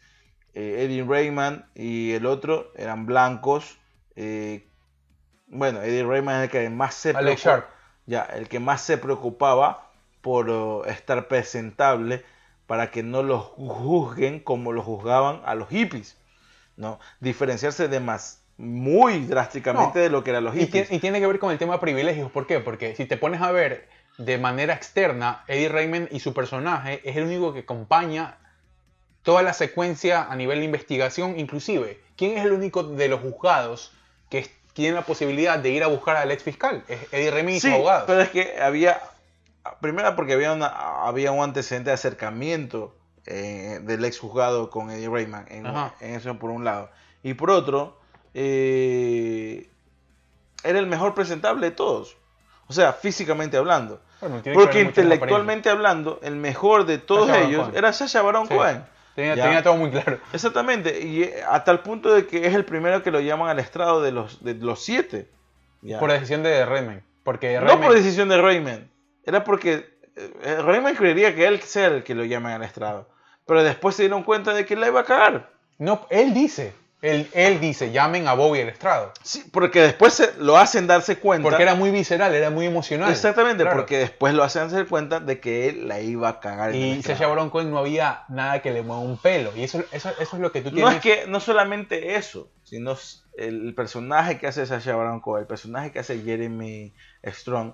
[0.53, 3.79] eh, Eddie Rayman y el otro eran blancos
[4.15, 4.69] eh,
[5.47, 7.13] bueno Eddie Rayman es el que más se
[8.05, 9.89] ya el que más se preocupaba
[10.21, 12.23] por estar presentable
[12.67, 16.17] para que no los juzguen como los juzgaban a los hippies,
[16.77, 16.99] ¿no?
[17.19, 20.91] Diferenciarse de más muy drásticamente de lo que eran los hippies.
[20.91, 22.59] Y, tiene que ver con el tema de privilegios, ¿por qué?
[22.59, 27.17] Porque si te pones a ver de manera externa, Eddie Raymond y su personaje es
[27.17, 28.38] el único que acompaña
[29.23, 33.93] toda la secuencia a nivel de investigación, inclusive, ¿quién es el único de los juzgados
[34.30, 36.84] que tiene la posibilidad de ir a buscar al ex fiscal?
[36.88, 38.06] Es Eddie Raymond y su abogado.
[38.06, 38.99] Pero es que había
[39.80, 40.67] Primera porque había, una,
[41.08, 42.95] había un antecedente de acercamiento
[43.26, 45.65] eh, del ex juzgado con Eddie Rayman, en,
[46.02, 46.89] eso por un lado.
[47.23, 47.97] Y por otro,
[48.34, 49.69] eh,
[50.63, 52.17] era el mejor presentable de todos.
[52.73, 54.01] O sea, físicamente hablando.
[54.53, 58.83] porque intelectualmente hablando, el mejor de todos ellos era Sasha Baron Cohen.
[59.15, 60.17] Tenía, todo muy claro.
[60.33, 63.59] Exactamente, y eh, hasta el punto de que es el primero que lo llaman al
[63.59, 65.29] estrado de los, de los siete.
[65.99, 67.03] Por decisión de Rayman.
[67.23, 68.89] Porque No por decisión de Rayman
[69.23, 73.07] era porque eh, Raymond creería que él sea el que lo llamen al estrado.
[73.45, 75.51] Pero después se dieron cuenta de que la iba a cagar.
[75.77, 76.73] No, él dice.
[77.03, 79.11] Él, él dice, llamen a Bobby al estrado.
[79.23, 81.49] Sí, porque después lo hacen darse cuenta.
[81.49, 83.11] Porque era muy visceral, era muy emocional.
[83.11, 86.73] Exactamente, porque después lo hacen darse cuenta de que él la iba a cagar.
[86.73, 89.51] Y Sasha Baron Cohen no había nada que le mueva un pelo.
[89.53, 90.85] Y eso, eso, eso es lo que tú tienes.
[90.85, 92.95] No es que, no solamente eso, sino
[93.37, 96.93] el personaje que hace Sasha Baron Cohen, el personaje que hace Jeremy
[97.25, 97.73] Strong,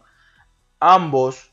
[0.79, 1.51] ambos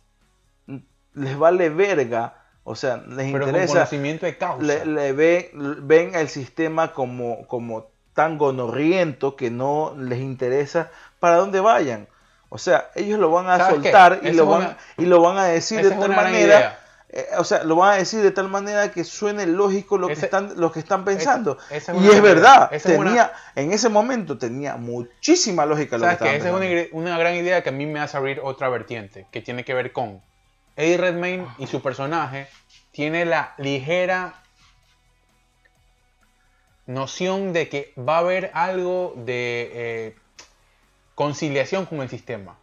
[1.13, 3.73] les vale verga, o sea, les interesa.
[3.75, 4.85] conocimiento de causa.
[4.85, 12.09] Le, ven el sistema como, como tan gonorriento que no les interesa para dónde vayan.
[12.49, 15.45] O sea, ellos lo van a soltar y lo, van, una- y lo van a
[15.45, 16.79] decir de tal manera.
[17.09, 20.15] eh, o sea, lo van a decir de tal manera que suene lógico lo que
[20.15, 21.59] están, lo que están pensando.
[21.71, 26.49] es y es verdad, tenía, en ese momento tenía muchísima lógica lo que estaban Esa
[26.49, 29.65] es una, una gran idea que a mí me hace abrir otra vertiente, que tiene
[29.65, 30.21] que ver con
[30.77, 32.49] Eddie Redmayne y su personaje
[32.93, 34.35] tiene la ligera
[36.87, 40.17] noción de que va a haber algo de eh,
[41.15, 42.57] conciliación con el sistema.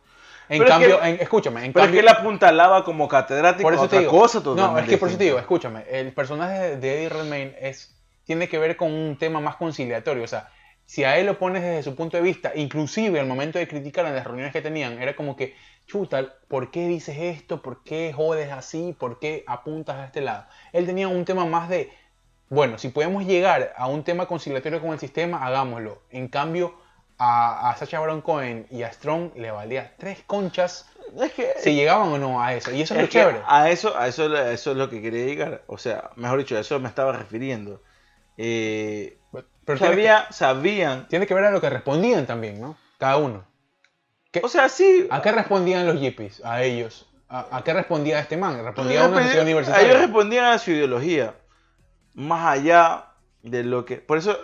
[0.50, 3.08] En Pero es cambio, que- en- escúchame, en Pero cambio, es que él apuntalaba como
[3.08, 5.40] catedrático por a eso te otra digo, cosa no, es que por eso te digo,
[5.40, 7.96] escúchame, el personaje de- de Eddie Redmayne es,
[8.26, 10.50] tiene que ver con un tema más conciliatorio, o sea,
[10.86, 14.06] si a él lo pones desde su punto de vista, inclusive al momento de criticar
[14.06, 15.56] en las reuniones que tenían, era como que,
[15.88, 17.62] chuta, ¿por qué dices esto?
[17.62, 18.96] ¿Por qué jodes así?
[18.98, 20.46] ¿Por qué apuntas a este lado?
[20.72, 21.92] Él tenía un tema más de,
[22.50, 26.02] bueno, si podemos llegar a un tema conciliatorio con el sistema, hagámoslo.
[26.10, 26.74] En cambio,
[27.18, 31.76] a, a Sacha Baron Cohen y a Strong le valía tres conchas Es que, si
[31.76, 32.72] llegaban o no a eso.
[32.72, 33.42] Y eso es, lo chévere.
[33.46, 35.64] a eso, a eso, a eso es lo que quería llegar.
[35.68, 37.82] O sea, mejor dicho, a eso me estaba refiriendo.
[38.38, 39.18] Eh,
[39.66, 41.08] Pero que- sabía, sabían.
[41.08, 42.76] Tiene que ver a lo que respondían también, ¿no?
[42.98, 43.46] Cada uno.
[44.34, 45.08] ¿Qué- O sea, sí.
[45.10, 46.44] ¿A qué respondían los yippies?
[46.44, 47.08] A ellos.
[47.30, 48.62] ¿A, a qué respondía este man?
[48.64, 49.88] Respondía a una pedían- universitaria.
[49.88, 51.36] Ellos respondían a su ideología.
[52.16, 53.06] Más allá
[53.44, 53.98] de lo que.
[53.98, 54.38] Por eso.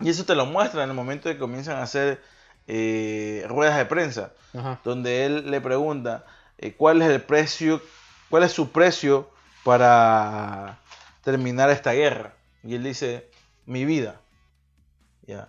[0.00, 2.22] Y eso te lo muestra en el momento de que comienzan a hacer
[2.66, 4.32] eh, ruedas de prensa.
[4.56, 4.80] Ajá.
[4.84, 6.24] Donde él le pregunta
[6.58, 7.82] eh, cuál es el precio.
[8.30, 9.30] ¿Cuál es su precio
[9.64, 10.78] para
[11.22, 12.34] terminar esta guerra?
[12.64, 13.28] Y él dice:
[13.66, 14.20] Mi vida.
[15.26, 15.48] Ya.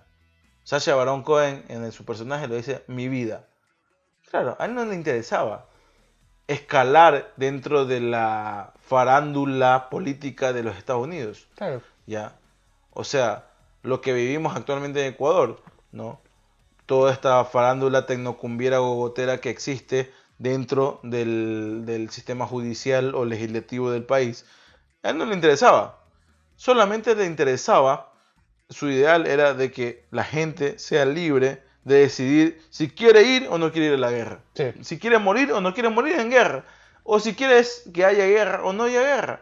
[0.67, 3.47] Sasha Baron Cohen en su personaje lo dice: Mi vida.
[4.29, 5.69] Claro, a él no le interesaba
[6.45, 11.81] escalar dentro de la farándula política de los Estados Unidos, Claro.
[12.05, 12.33] ¿ya?
[12.91, 13.45] O sea,
[13.81, 15.61] lo que vivimos actualmente en Ecuador,
[15.93, 16.19] ¿no?
[16.85, 24.03] Toda esta farándula tecnocumbiera gogotera que existe dentro del, del sistema judicial o legislativo del
[24.03, 24.45] país,
[25.01, 25.99] a él no le interesaba.
[26.57, 28.06] Solamente le interesaba,
[28.69, 33.57] su ideal era de que la gente sea libre de decidir si quiere ir o
[33.57, 34.71] no quiere ir a la guerra Sí.
[34.81, 36.65] si quiere morir o no quiere morir en guerra,
[37.03, 39.41] o si quieres que haya guerra o no haya guerra.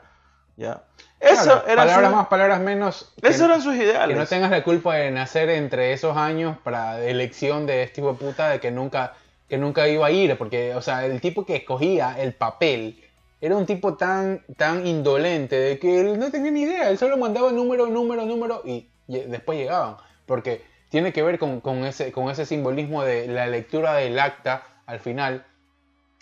[0.57, 0.83] ¿Ya?
[1.19, 3.13] Eso Claro, eran palabras sus- más, palabras menos.
[3.19, 4.15] que- esos eran sus Que ideales.
[4.15, 8.19] no tengas la culpa de nacer entre esos años para elección de este hijo de
[8.19, 9.13] puta de que nunca,
[9.49, 10.37] que nunca iba a ir.
[10.37, 13.03] Porque, o sea, el tipo que escogía el papel
[13.41, 16.89] era un tipo tan, tan indolente de que él no tenía ni idea.
[16.91, 19.97] Él solo mandaba número, número, número y después llegaban.
[20.25, 24.63] Porque tiene que ver con, con ese, con ese simbolismo de la lectura del acta
[24.85, 25.45] al final.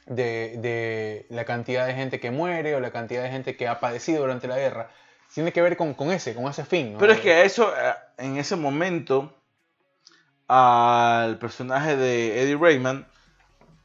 [0.05, 3.79] De, de la cantidad de gente que muere o la cantidad de gente que ha
[3.79, 4.89] padecido durante la guerra.
[5.33, 6.91] Tiene que ver con, con ese, con ese fin.
[6.93, 6.99] ¿no?
[6.99, 7.73] Pero es que eso,
[8.17, 9.33] en ese momento,
[10.47, 13.07] al personaje de Eddie Rayman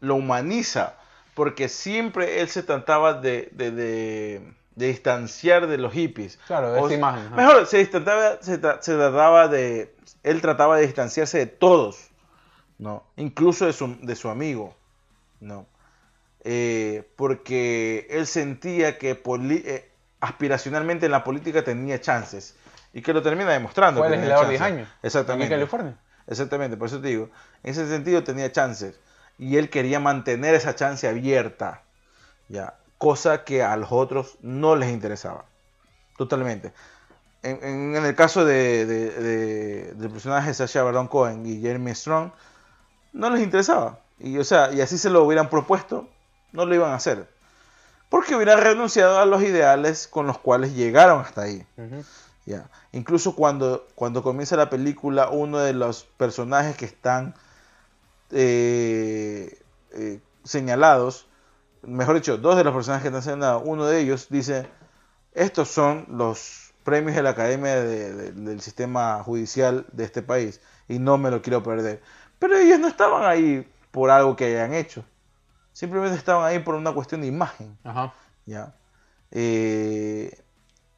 [0.00, 0.94] lo humaniza,
[1.34, 4.40] porque siempre él se trataba de- de-
[4.78, 6.38] de distanciar de los hippies.
[6.46, 7.34] Claro, de esta imagen.
[7.34, 9.94] Mejor, se, distanciaba- se, tra- se trataba de.
[10.22, 12.08] Él trataba de distanciarse de todos,
[12.78, 13.04] ¿no?
[13.16, 14.74] Incluso de su, de su amigo,
[15.40, 15.66] ¿no?
[16.44, 22.54] Eh, porque él sentía que eh, aspiracionalmente en la política tenía chances.
[22.92, 24.00] Y que lo termina demostrando.
[24.00, 24.78] Fue legislador tenía 10 chances.
[24.78, 24.88] años.
[25.02, 25.44] Exactamente.
[25.46, 25.98] en California.
[26.26, 27.30] Exactamente, por eso te digo.
[27.64, 28.98] En ese sentido tenía chances.
[29.38, 31.82] Y él quería mantener esa chance abierta.
[32.48, 32.74] Ya.
[32.98, 35.44] Cosa que a los otros no les interesaba.
[36.16, 36.72] Totalmente.
[37.42, 41.94] En, en- en el caso de, de- de- del personaje Sacha Baron Cohen y Jeremy
[41.94, 42.32] Strong,
[43.12, 44.00] no les interesaba.
[44.18, 46.08] Y, o sea, y así se lo hubieran propuesto,
[46.52, 47.28] no lo iban a hacer.
[48.08, 51.64] Porque hubieran renunciado a los ideales con los cuales llegaron hasta ahí.
[52.46, 52.68] Ya.
[52.92, 57.34] Incluso cuando, cuando comienza la película, uno de los personajes que están
[58.30, 59.58] eh,
[59.92, 61.27] eh, señalados,
[61.82, 64.66] mejor dicho, dos de los personajes que están señalados, uno de ellos dice,
[65.32, 70.60] estos son los premios de la Academia de- de- del Sistema Judicial de este país
[70.88, 72.00] y no me lo quiero perder.
[72.38, 75.04] Pero ellos no estaban ahí por algo que hayan hecho.
[75.72, 77.76] Simplemente estaban ahí por una cuestión de imagen.
[77.84, 78.12] Ajá.
[78.46, 78.74] ¿ya?
[79.30, 80.42] Eh,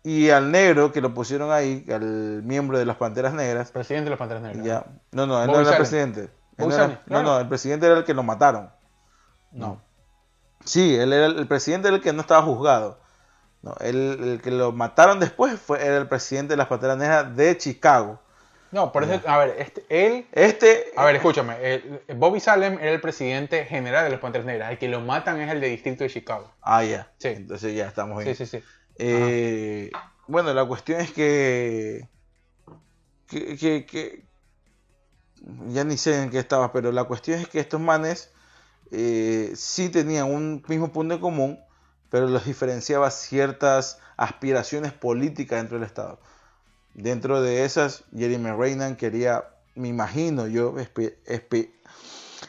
[0.03, 4.11] y al negro que lo pusieron ahí, al miembro de las Panteras Negras, Presidente de
[4.11, 4.65] los Panteras Negras.
[4.65, 4.87] ya.
[5.13, 6.31] No, no, él Bobby no era presidente.
[6.57, 8.71] Él no, era- no, el presidente era el que lo mataron.
[9.53, 9.81] No.
[10.65, 13.01] Sí, él era el, presidente era el que no estaba juzgado.
[13.63, 17.37] No, él- el que lo mataron después fue era el presidente de las Panteras Negras
[17.37, 18.21] de Chicago.
[18.73, 22.93] No, por eso, a ver, este, él, Este, a ver, escúchame, el- Bobby Salem era
[22.93, 26.05] el presidente general de los Panteras Negras, el que lo matan es el de distrito
[26.05, 26.51] de Chicago.
[26.63, 27.11] ah, ya.
[27.19, 27.29] Sí.
[27.29, 28.35] Entonces ya estamos bien.
[28.37, 28.65] Sí, sí, sí.
[28.97, 29.91] Eh,
[30.29, 32.09] bueno, la cuestión es que
[33.27, 34.25] que, que- que-
[35.69, 38.31] ya ni sé en qué estaba, pero la cuestión es que estos manes
[38.91, 41.61] eh, sí tenían un mismo punto en común,
[42.11, 46.19] pero los diferenciaba ciertas aspiraciones políticas dentro del Estado.
[46.95, 49.45] Dentro de esas, Jeremy Renan quería,
[49.77, 51.73] me imagino yo, espe- espe-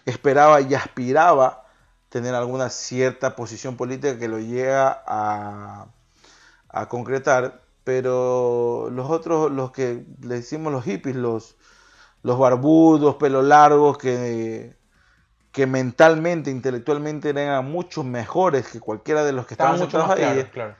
[0.06, 1.66] esperaba y aspiraba
[2.10, 5.88] tener alguna cierta posición política que lo llega a,
[6.70, 11.58] a concretar, pero los otros, los que le decimos los hippies, los,
[12.24, 14.76] los barbudos, pelo largos, que,
[15.52, 20.44] que mentalmente, intelectualmente eran mucho mejores que cualquiera de los que Estaban sentados ahí.
[20.52, 20.76] claro.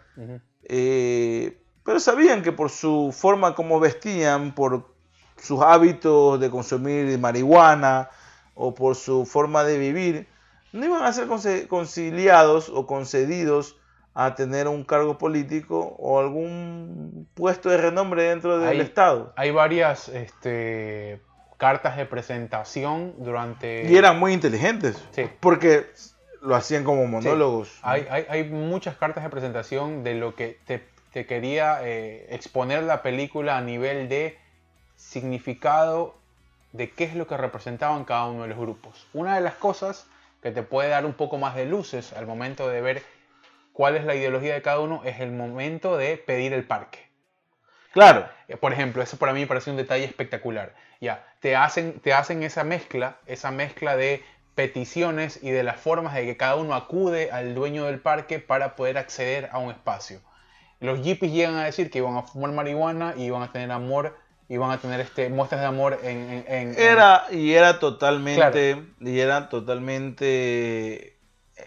[0.64, 4.94] Eh, pero sabían que por su forma como vestían, por
[5.38, 8.10] sus hábitos de consumir marihuana
[8.54, 10.28] o por su forma de vivir,
[10.72, 11.28] no iban a ser
[11.68, 13.76] conciliados o concedidos
[14.14, 19.34] a tener un cargo político o algún puesto de renombre dentro del Estado.
[19.36, 21.22] Hay varias este,
[21.62, 23.86] cartas de presentación durante...
[23.88, 25.30] Y eran muy inteligentes, Sí.
[25.40, 25.86] porque
[26.42, 27.78] lo hacían como monólogos.
[27.84, 30.84] Hay, hay, hay muchas cartas de presentación de lo que te,
[31.14, 34.40] te quería eh, exponer la película a nivel de
[34.96, 36.16] significado
[36.72, 39.06] de qué es lo que representaban cada uno de los grupos.
[39.14, 40.08] Una de las cosas
[40.42, 43.04] que te puede dar un poco más de luces al momento de ver
[43.72, 47.11] cuál es la ideología de cada uno es el momento de pedir el parque.
[47.94, 50.74] Claro, Eh, Por ejemplo, eso para mí me parece un detalle espectacular.
[51.00, 54.24] Ya, te hacen, te hacen esa mezcla, esa mezcla de
[54.56, 58.76] peticiones y de las formas de que cada uno acude al dueño del parque para
[58.76, 60.20] poder acceder a un espacio.
[60.80, 64.18] Los yippies llegan a decir que iban a fumar marihuana y iban a tener amor,
[64.50, 66.44] iban a tener este, muestras de amor en...
[66.48, 71.11] en- Era, y era totalmente, y era totalmente,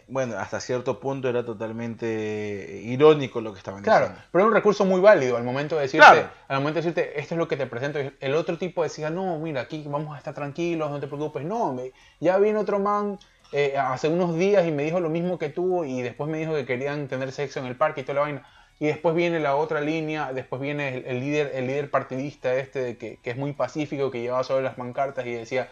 [0.09, 4.24] bueno, hasta cierto punto era totalmente irónico lo que estaban Claro, diciendo.
[4.32, 6.28] pero es un recurso muy válido al momento de decirte, Claro.
[6.49, 7.99] al momento de decirte, esto es lo que te presento.
[8.20, 11.45] El otro tipo decía, no, mira, aquí vamos a estar tranquilos, no te preocupes.
[11.45, 13.18] No, me- ya vino otro man
[13.53, 16.55] eh, hace unos días y me dijo lo mismo que tú y después me dijo
[16.55, 18.47] que querían tener sexo en el parque y toda la vaina.
[18.80, 22.80] Y después viene la otra línea, después viene el, el líder, el líder partidista este
[22.80, 25.68] de que, que es muy pacífico, que llevaba solo las pancartas y decía,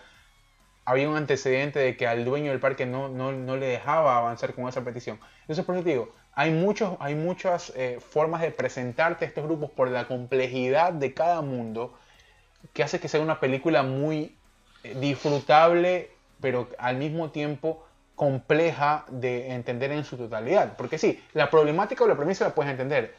[0.85, 4.55] había un antecedente de que al dueño del parque no, no, no le dejaba avanzar
[4.55, 5.19] con esa petición.
[5.43, 9.71] Entonces, por eso te digo, hay, muchos, hay muchas eh, formas de presentarte estos grupos
[9.71, 11.95] por la complejidad de cada mundo
[12.73, 14.37] que hace que sea una película muy
[14.83, 16.11] eh, disfrutable,
[16.41, 20.77] pero al mismo tiempo compleja de entender en su totalidad.
[20.77, 23.15] Porque sí, la problemática o la premisa la puedes entender.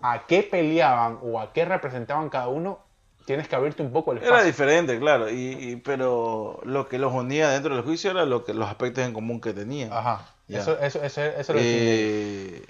[0.00, 2.80] A qué peleaban o a qué representaban cada uno,
[3.28, 4.46] tienes que abrirte un poco el Era espacio.
[4.46, 8.54] diferente, claro, y, y- pero lo que los unía dentro del juicio era lo que
[8.54, 9.92] los aspectos en común que tenían.
[9.92, 10.26] Ajá.
[10.48, 10.58] Ya.
[10.60, 12.64] Eso, eso, eso, eso es lo que Eh,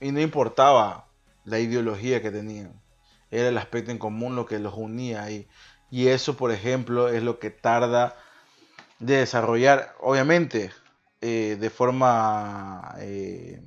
[0.00, 1.06] y no importaba
[1.44, 2.72] la ideología que tenían,
[3.30, 5.48] era el aspecto en común lo que los unía ahí.
[5.90, 8.14] Y eso, por ejemplo, es lo que tarda
[9.00, 10.70] de desarrollar, obviamente,
[11.22, 12.94] eh, de forma...
[12.98, 13.62] eh,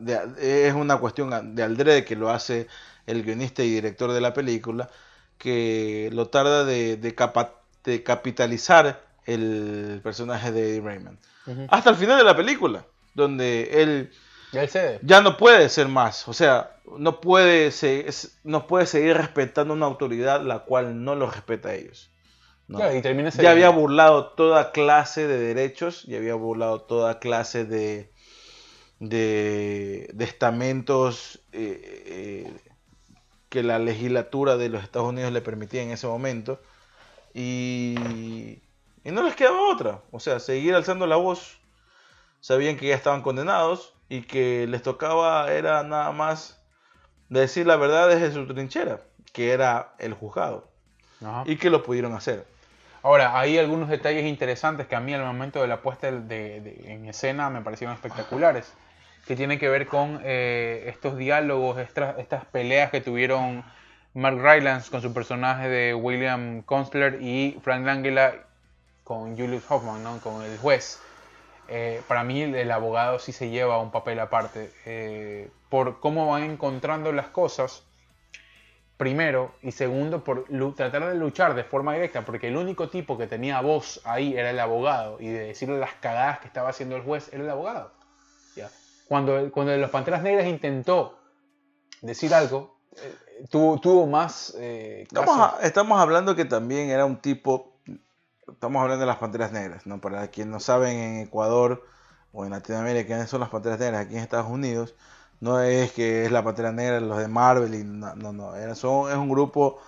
[0.00, 2.66] de- es una cuestión de Aldrede que lo hace
[3.08, 4.88] el guionista y director de la película,
[5.38, 7.54] que lo tarda de, de capa-
[7.84, 11.18] de capitalizar el personaje de Eddie Raymond
[11.68, 12.84] hasta el final de la película,
[13.14, 14.10] donde él
[14.52, 15.00] Ya cede.
[15.02, 19.74] ya no puede ser más, o sea, no puede, se- es- no puede seguir respetando
[19.74, 22.10] una autoridad la cual no lo respeta a ellos.
[22.68, 22.78] ¿no?
[22.78, 27.64] Claro, y termina Ya había burlado toda clase de derechos y había burlado toda clase
[27.64, 28.10] de,
[29.00, 32.52] de, de estamentos eh, eh,
[33.48, 36.60] que la legislatura de los Estados Unidos le permitía en ese momento.
[37.34, 38.60] Y,
[39.04, 40.00] y no les quedaba otra.
[40.10, 41.58] O sea, seguir alzando la voz.
[42.40, 46.60] Sabían que ya estaban condenados y que les tocaba era nada más
[47.28, 50.68] decir la verdad desde su trinchera, que era el juzgado.
[51.20, 51.42] Ajá.
[51.46, 52.46] Y que lo pudieron hacer.
[53.02, 56.92] Ahora, hay algunos detalles interesantes que a mí al momento de la puesta de, de-
[56.92, 58.72] en escena me parecieron espectaculares,
[59.28, 63.62] que tienen que ver con eh, estos diálogos, estas, estas peleas que tuvieron
[64.14, 68.46] Mark Rylance con su personaje de William Constler y Frank Langella
[69.04, 70.18] con Julius Hoffman, ¿no?
[70.20, 70.98] con el juez.
[71.68, 76.44] Eh, para mí el, abogado sí se lleva un papel aparte, eh, por cómo van
[76.44, 77.82] encontrando las cosas
[78.96, 83.26] primero y segundo por tratar de luchar de forma directa porque el único tipo que
[83.26, 87.02] tenía voz ahí era el abogado y de decirle las cagadas que estaba haciendo el
[87.02, 87.97] juez era el abogado.
[89.08, 91.18] Cuando cuando los Panteras Negras intentó
[92.02, 97.72] decir algo eh, tuvo, tuvo más eh, Estamos, estamos hablando que también era un tipo,
[98.48, 100.00] estamos hablando de las Panteras Negras, ¿no?
[100.00, 101.84] Para quienes no saben, en Ecuador
[102.32, 104.94] o en Latinoamérica quiénes son las Panteras Negras, aquí en Estados Unidos,
[105.40, 108.74] no es que es la Pantera Negra los de Marvel, y no, no, no, era,
[108.74, 109.78] son, es un grupo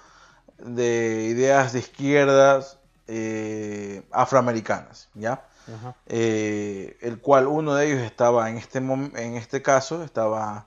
[0.58, 5.44] de ideas de izquierdas eh, afroamericanas, ¿ya?
[5.68, 5.94] Ajá.
[6.06, 10.66] Eh, el cual uno de ellos estaba en este, en este caso, estaba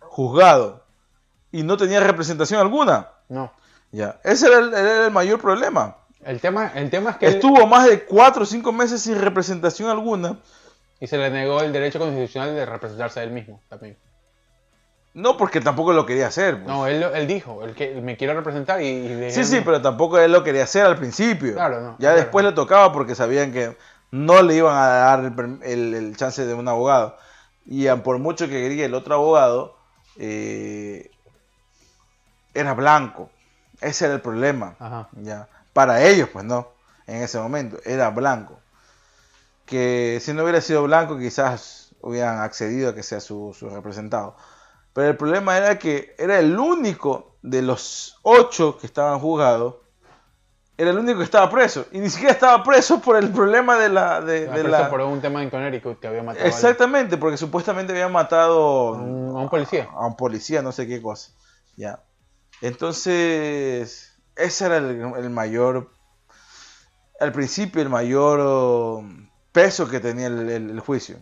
[0.00, 0.84] juzgado
[1.50, 3.08] y no tenía representación alguna.
[3.28, 3.52] No.
[3.92, 5.96] Ya, ese era el, era el mayor problema.
[6.24, 9.20] El tema, el tema es que él- Estuvo más de cuatro o cinco meses sin
[9.20, 10.38] representación alguna.
[11.00, 13.96] y se le negó el derecho constitucional de representarse a él mismo también.
[15.14, 16.54] No porque tampoco lo quería hacer.
[16.54, 16.66] pues.
[16.66, 20.18] No, él, él dijo, el que me quiero representar y, y Sí, sí, pero tampoco
[20.18, 21.52] él lo quería hacer al principio.
[21.54, 22.16] Claro, no, Ya claro.
[22.16, 23.76] después le tocaba porque sabían que
[24.12, 27.16] no le iban a dar el, el- el chance de un abogado.
[27.66, 29.76] Y por mucho que quería el otro abogado,
[30.18, 31.10] eh,
[32.54, 33.30] era blanco.
[33.80, 34.76] Ese era el problema.
[34.78, 35.08] Ajá.
[35.12, 35.48] Ya.
[35.72, 36.68] Para ellos, pues no.
[37.06, 38.58] En ese momento, era blanco.
[39.66, 44.36] Que si no hubiera sido blanco, quizás hubieran accedido a que sea su, su representado.
[44.92, 49.76] Pero el problema era que era el único de los ocho que estaban juzgados.
[50.82, 51.86] Era el único que estaba preso.
[51.92, 54.20] Y ni siquiera estaba preso por el problema de la.
[54.20, 58.10] De, la- por un tema en Connecticut que había matado a- Exactamente, porque supuestamente habían
[58.10, 59.88] matado a un, policía.
[59.92, 61.30] a un policía, no sé qué cosa.
[61.76, 62.02] Ya.
[62.62, 65.90] Entonces, ese era el, el mayor,
[67.20, 69.04] al principio, el mayor oh,
[69.52, 71.18] peso que tenía el, el- el juicio.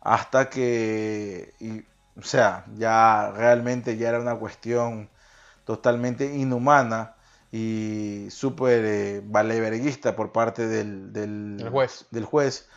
[0.00, 1.80] Hasta que, y,
[2.18, 5.10] o sea, ya realmente ya era una cuestión
[5.66, 7.15] totalmente inhumana
[7.52, 12.06] y súper eh, valeverguista por parte del, del, El juez.
[12.10, 12.68] del juez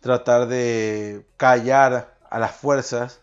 [0.00, 3.20] tratar de callar a las fuerzas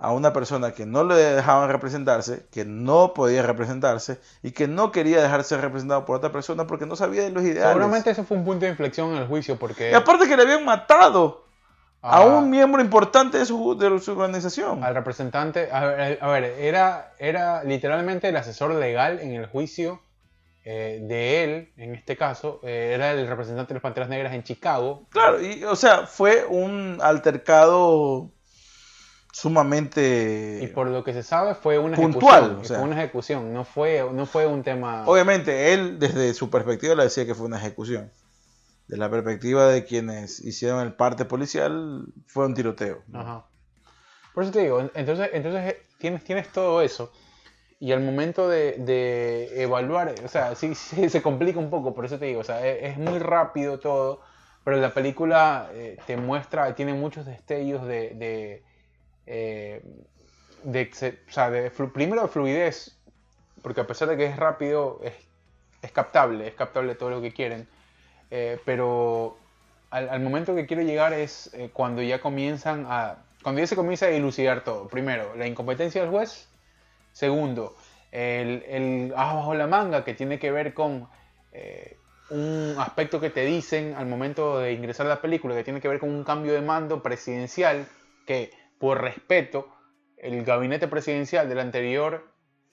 [0.00, 4.92] a una persona que no le dejaban representarse, que no podía representarse y que no
[4.92, 7.66] quería dejarse representado por otra persona porque no sabía de los ideales.
[7.70, 10.44] Seguramente eso fue un punto de inflexión en el juicio porque Y aparte que le
[10.44, 11.46] habían matado
[12.00, 14.84] a a- un miembro importante de su, de su organización.
[14.84, 20.00] al representante, a ver, a ver, era, era literalmente el asesor legal en el juicio
[20.70, 24.42] eh, de él, en este caso, eh, era el representante de los Panteras Negras en
[24.42, 25.06] Chicago.
[25.08, 28.30] Claro, y o sea, fue un altercado
[29.32, 30.60] sumamente...
[30.62, 32.60] Y por lo que se sabe fue una Puntual, ejecución.
[32.60, 32.78] o sea.
[32.80, 35.04] Fue una ejecución, no fue, no fue un tema...
[35.06, 38.12] Obviamente, él desde su perspectiva le decía que fue una ejecución.
[38.88, 43.04] De la perspectiva de quienes hicieron el parte policial, fue un tiroteo.
[43.14, 43.46] Ajá.
[44.34, 47.10] Por eso te digo, entonces, entonces eh, tienes, tienes todo eso.
[47.80, 52.04] Y al momento de, de evaluar, o sea, sí, sí, se complica un poco, por
[52.04, 54.20] eso te digo, o sea, es, es muy rápido todo,
[54.64, 58.64] pero la película eh, te muestra, tiene muchos destellos de, de,
[59.26, 59.82] eh,
[60.64, 60.90] de,
[61.28, 62.98] o sea, de primero de fluidez,
[63.62, 65.14] porque a pesar de que es rápido, es,
[65.82, 67.68] es captable, es captable todo lo que quieren,
[68.30, 69.38] eh, pero
[69.90, 73.24] al, al momento que quiero llegar es eh, cuando ya comienzan a.
[73.42, 74.88] Cuando ya se comienza a dilucidar todo.
[74.88, 76.47] Primero, la incompetencia del juez.
[77.18, 77.74] Segundo,
[78.12, 81.08] el, el as bajo la manga que tiene que ver con
[81.50, 81.98] eh,
[82.30, 85.88] un aspecto que te dicen al momento de ingresar a la película, que tiene que
[85.88, 87.88] ver con un cambio de mando presidencial
[88.24, 89.66] que, por respeto,
[90.16, 92.24] el gabinete presidencial del anterior,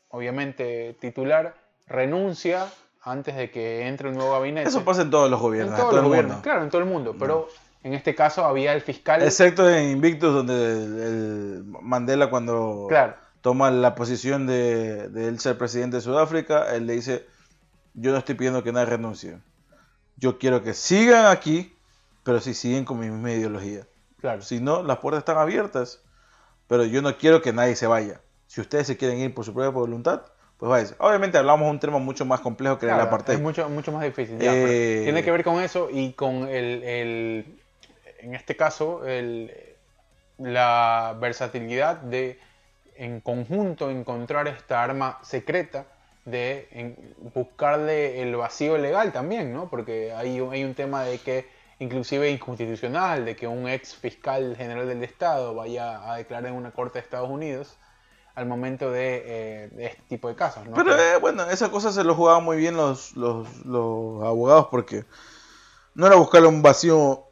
[0.10, 1.56] obviamente titular,
[1.88, 2.68] renuncia
[3.02, 4.70] antes de que entre el nuevo gabinete.
[4.70, 6.44] Eso pasa en todos los En gobiernos, todos en todo los gobiernos, mundo.
[6.44, 7.16] claro, en todo el mundo.
[7.18, 7.48] Pero
[7.82, 9.24] en este caso había el fiscal.
[9.24, 15.40] Excepto en Invictus, donde el, el Mandela cuando Claro, toma la posición de, de él
[15.40, 17.28] ser presidente de Sudáfrica, él le dice,
[17.94, 19.38] yo no estoy pidiendo que nadie renuncie.
[20.18, 21.72] Yo quiero que sigan aquí,
[22.24, 23.86] pero si siguen con mi misma ideología.
[24.20, 24.42] claro.
[24.42, 26.02] Si no, las puertas están abiertas,
[26.68, 28.20] pero yo no quiero que nadie se vaya.
[28.48, 30.24] Si ustedes se quieren ir por su propia voluntad,
[30.58, 30.96] pues váyanse.
[30.98, 33.36] Obviamente hablamos de un tema mucho más complejo que Claro, el apartheid.
[33.36, 34.40] es mucho, mucho más difícil.
[34.40, 37.60] ya, Eh, tiene que ver con eso y con el, el-
[38.22, 39.52] en este caso, el,
[40.40, 42.40] la versatilidad de
[42.98, 45.86] en conjunto encontrar esta arma secreta
[46.26, 49.70] de en- buscarle el vacío legal también, ¿no?
[49.70, 51.48] Porque hay, un- hay un tema de que
[51.80, 56.72] inclusive inconstitucional, de que un ex fiscal general del Estado vaya a declarar en una
[56.72, 57.78] corte de Estados Unidos
[58.34, 60.74] al momento de, eh, de este tipo de casos, ¿no?
[60.76, 65.06] Pero eh, bueno, esa cosa se lo jugaban muy bien los, los, los abogados porque
[65.94, 67.26] no era buscar un vacío,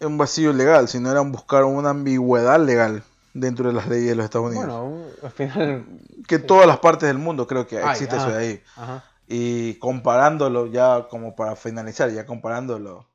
[0.00, 3.02] un vacío legal, sino era buscar una ambigüedad legal
[3.34, 4.66] dentro de las leyes de los Estados Unidos.
[4.66, 5.86] Bueno, al final.
[6.28, 8.62] que todas las partes del mundo creo que Ay, existe eso de ahí.
[8.76, 9.04] Ajá.
[9.26, 13.08] Y comparándolo ya como para finalizar, ya comparándolo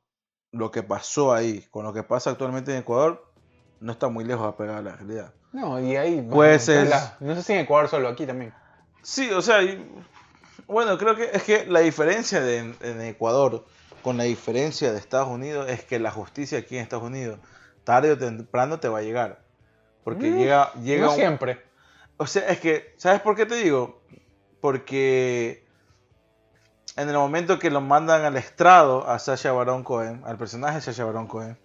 [0.52, 3.32] lo que pasó ahí con lo que pasa actualmente en Ecuador,
[3.80, 5.34] no está muy lejos de pegar a la realidad.
[5.54, 6.22] No, y ahí.
[6.30, 8.54] Pues bueno, es- la- No sé si en Ecuador solo, aquí también.
[9.02, 9.88] Sí, o sea, y-
[10.68, 13.66] bueno, creo que es que la diferencia de en Ecuador
[14.04, 17.40] con la diferencia de Estados Unidos es que la justicia aquí en Estados Unidos
[17.84, 19.44] tarde o temprano te va a llegar.
[20.10, 21.62] Porque Mm, llega, llega no un- siempre.
[22.18, 24.02] O sea, es que, ¿sabes por qué te digo?
[24.60, 25.64] Porque
[26.98, 30.82] en el momento que lo mandan al estrado a Sasha Baron Cohen, al personaje de
[30.82, 31.58] Sasha Baron Cohen,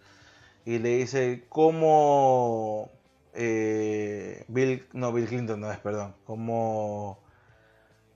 [0.65, 2.91] y le dice cómo
[3.35, 7.19] eh, Bill, no Bill Clinton no es, perdón, cómo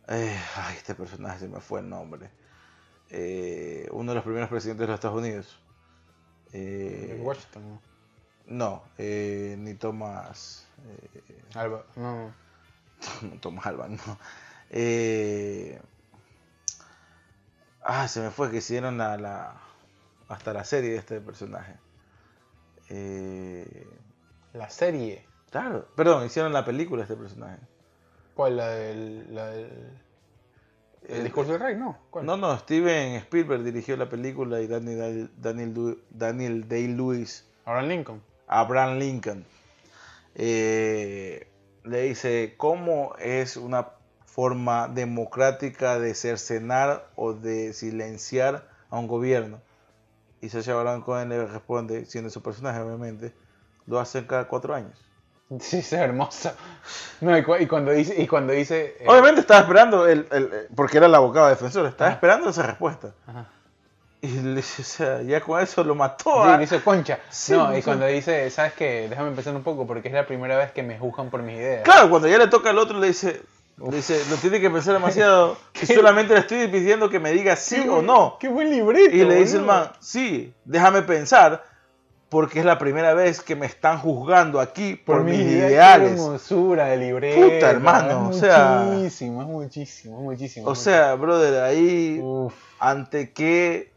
[0.08, 2.30] eh, ay, este personaje se me fue el nombre,
[3.10, 5.60] eh, uno de los primeros presidentes de los Estados Unidos.
[7.20, 7.80] Washington.
[8.48, 10.66] No, eh, ni Thomas.
[10.86, 11.84] eh, Alba.
[11.96, 12.32] No.
[13.22, 14.18] no, Thomas Alba, no.
[14.70, 15.80] Eh,
[17.82, 19.60] ah, se me fue que hicieron la, la-
[20.28, 21.74] hasta la serie de este personaje.
[22.90, 23.86] Eh,
[24.54, 25.26] La serie.
[25.50, 27.58] claro, perdón, hicieron la película de este personaje.
[28.34, 28.56] ¿Cuál?
[28.56, 29.34] La del.
[29.34, 29.98] La del...
[31.08, 31.76] ¿El discurso del rey?
[31.76, 31.98] No.
[32.10, 32.26] ¿Cuál?
[32.26, 38.22] No, no, Steven Spielberg dirigió la película y Daniel, Daniel, Daniel Day-Lewis Abraham Lincoln.
[38.48, 39.44] Abraham Lincoln.
[40.34, 41.46] eh,
[41.84, 43.88] le dice cómo es una
[44.26, 49.60] forma democrática de cercenar o de silenciar a un gobierno.
[50.40, 53.32] Y Sacha Baron Cohen le responde, siendo su personaje obviamente,
[53.86, 54.92] lo hacen cada cuatro años.
[55.60, 56.52] Sí, es hermoso.
[57.22, 58.20] No, y, cu- y cuando dice.
[58.20, 61.86] Y cuando dice eh, Obviamente estaba esperando, el, el- el- porque era el abogado defensor,
[61.86, 62.14] estaba Ajá.
[62.16, 63.14] esperando esa respuesta.
[63.26, 63.48] Ajá.
[64.22, 66.24] Y le dice, o sea, ya con eso lo mató.
[66.42, 66.58] Sí, ¿ah?
[66.58, 67.20] dice concha.
[67.30, 69.06] Sí, no, y cuando dice, ¿sabes qué?
[69.08, 71.82] Déjame pensar un poco porque es la primera vez que me juzgan por mis ideas.
[71.84, 73.42] Claro, cuando ya le toca al otro le dice,
[73.76, 75.56] le dice, lo tiene que pensar demasiado.
[75.80, 78.38] y solamente le estoy pidiendo que me diga sí Qué o no.
[78.40, 79.14] Qué buen libreto.
[79.14, 81.62] Y le dice el man, sí, déjame pensar,
[82.28, 86.10] porque es la primera vez que me están juzgando aquí por, mis ideas, Qué ideales.
[86.14, 87.40] hermosura de libreto.
[87.40, 90.68] Puta, hermano, es o sea- Muchísimo, es muchísimo, es muchísimo.
[90.68, 92.52] O sea, brother, ahí Uf.
[92.80, 93.96] ante que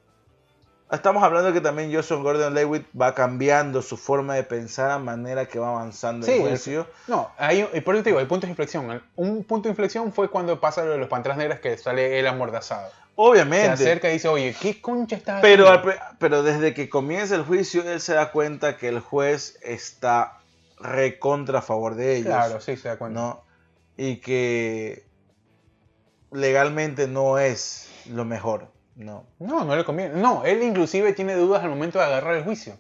[0.92, 5.00] estamos hablando de que también Johnson Gordon Lewitt va cambiando su forma de pensar a
[5.00, 6.88] manera que va avanzando Sí, el juicio.
[7.08, 9.02] No, hay, y por eso te digo, hay puntos de inflexión.
[9.16, 12.28] Un punto de inflexión fue cuando pasa lo de los panteras negras que sale él
[12.28, 12.90] amordazado.
[12.90, 13.68] Se Obviamente.
[13.70, 15.82] acerca y dice, oye, ¿qué concha estás Pero, al
[16.18, 20.40] pero desde que comienza el juicio, él se da cuenta que el juez está
[20.80, 22.28] recontra a favor de ellos.
[22.28, 23.20] Claro, sí, se da cuenta.
[23.20, 23.44] ¿no?
[23.98, 25.06] Y que
[26.32, 28.68] legalmente no es lo mejor.
[28.96, 29.26] No.
[29.40, 30.16] No, no le conviene.
[30.22, 32.76] No, él inclusive tiene dudas al momento de agarrar el juicio.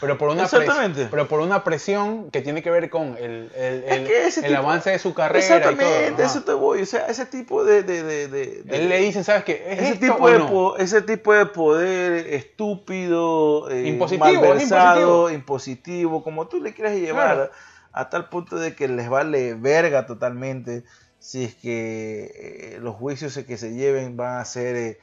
[0.00, 1.06] Pero por una, pres- Exactamente.
[1.12, 4.32] pero por una presión que tiene que ver con el, el, Es el- que el
[4.54, 6.22] tipo- avance de su carrera y Exactamente, todo.
[6.26, 6.82] eso te voy.
[6.82, 7.84] O sea, ese tipo de.
[7.84, 9.62] de, de- de- de- Él le dicen, ¿sabes qué?
[9.68, 10.50] ¿Es ese, esto tipo o de no?
[10.50, 17.34] po- ese tipo de poder estúpido, eh, Impositivo, malversado, impositivo, como tú le quieras llevar,
[17.36, 17.50] Claro.
[17.92, 20.82] a tal punto de que les vale verga totalmente
[21.20, 24.98] si es que eh, los juicios que se lleven van a ser eh,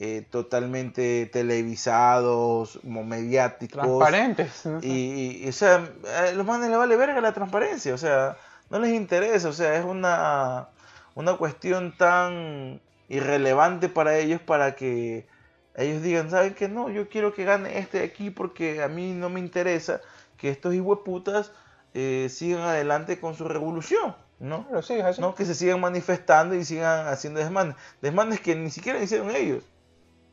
[0.00, 3.82] eh, totalmente televisados, como mediáticos.
[3.82, 4.64] Transparentes.
[4.64, 4.78] ¿no?
[4.80, 8.36] Y, o sea, a los manes les vale verga la transparencia, o sea,
[8.70, 10.68] no les interesa, o sea, es una,
[11.16, 15.26] una cuestión tan irrelevante para ellos para que
[15.74, 16.68] ellos digan, ¿saben qué?
[16.68, 20.00] No, yo quiero que gane este de aquí porque a mí no me interesa
[20.36, 21.50] que estos hijueputas
[21.94, 24.64] eh, sigan adelante con su revolución, ¿no?
[24.68, 25.20] Claro, sí, es así.
[25.20, 25.34] ¿no?
[25.34, 27.74] Que se sigan manifestando y sigan haciendo desmanes.
[28.00, 29.64] Desmanes que ni siquiera hicieron ellos.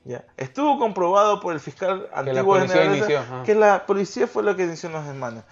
[0.05, 0.23] ¿Ya?
[0.37, 4.55] Estuvo comprobado por el fiscal la antiguo policía general inició, que la policía fue la
[4.55, 5.43] que inició los desmanes.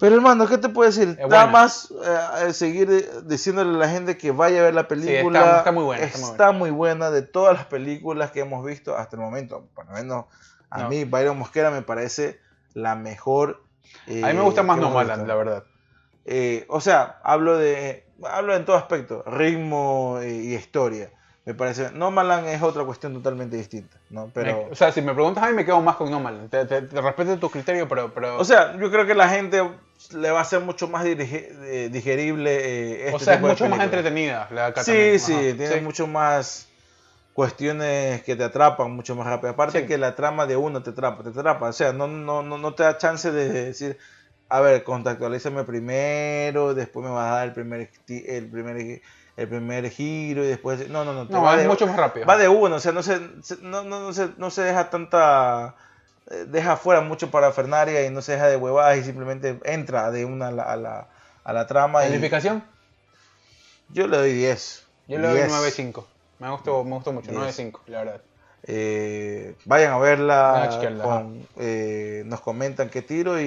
[0.00, 1.16] Pero hermano, ¿qué te puedo decir?
[1.20, 1.46] Buena.
[1.48, 1.92] más
[2.40, 5.40] eh, seguir eh, diciéndole a la gente que vaya a ver la película.
[5.40, 8.64] está- está muy buena, está muy Está muy buena de todas las películas que hemos
[8.64, 9.66] visto hasta el momento.
[9.74, 10.26] Por lo menos
[10.70, 10.88] a No.
[10.88, 12.40] mí, Byron Mosquera me parece
[12.74, 13.64] la mejor.
[14.06, 15.64] eh, a mí me gusta más que Nomadland, la verdad.
[16.26, 21.10] Eh, o sea, hablo de hablo en todo aspecto, ritmo eh, y historia.
[21.48, 24.30] Me parece, Nomadland es otra cuestión totalmente distinta, ¿no?
[24.34, 26.50] Pero, Me- o sea, si me preguntas a mí, me quedo más con Nomadland.
[26.50, 28.12] Te, te- te respeto tu criterio, pero...
[28.12, 29.62] pero o sea, yo creo que la gente
[30.12, 33.46] le va a ser mucho más dirige- eh, digerible eh, este o sea, es tipo
[33.48, 35.80] de mucho más entretenida la Sí, sí, tiene sí.
[35.80, 36.68] mucho más
[37.32, 39.50] cuestiones que te atrapan mucho más rápido.
[39.52, 39.86] Aparte Sí.
[39.86, 41.68] que la trama de uno te atrapa, te atrapa.
[41.68, 43.96] O sea, no, no, no, no te da chance de decir,
[44.50, 49.00] a ver, contactualízame primero, después me vas a dar el primer, el primer,
[49.38, 50.88] el primer giro y después...
[50.88, 51.24] No, no, no.
[51.24, 52.26] No, va es de- mucho más rápido.
[52.26, 53.20] Va de uno, o sea, no se,
[53.62, 55.74] no, no, no se, no se deja tanta...
[56.30, 60.10] eh, Deja fuera mucho para Fernaria y no se deja de huevadas y simplemente entra
[60.10, 61.08] de una a la, a la,
[61.44, 62.04] a la trama.
[62.04, 62.64] y- ¿Calificación?
[63.90, 64.86] yo le doy 10.
[65.06, 65.52] Yo le doy 10.
[65.52, 66.04] 9.5.
[66.40, 67.58] Me gustó, me gustó mucho, 10.
[67.58, 68.20] 9.5, la verdad.
[68.64, 70.68] Eh, vayan a verla,
[71.02, 73.44] con- eh, nos comentan qué tiro y,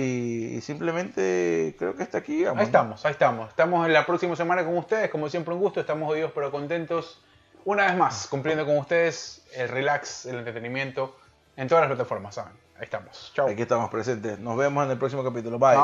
[0.57, 2.37] y simplemente creo que está aquí.
[2.37, 2.67] digamos, Ahí ¿no?
[2.67, 3.49] estamos, ahí estamos.
[3.49, 7.21] Estamos en la próxima semana con ustedes, como siempre un gusto, estamos jodidos pero contentos.
[7.65, 11.15] Una vez más, cumpliendo con ustedes el relax, el entretenimiento
[11.55, 12.53] en todas las plataformas, ¿saben?
[12.77, 13.31] Ahí estamos.
[13.35, 13.47] Chao.
[13.47, 14.39] Aquí estamos presentes.
[14.39, 15.59] Nos vemos en el próximo capítulo.
[15.59, 15.77] Bye.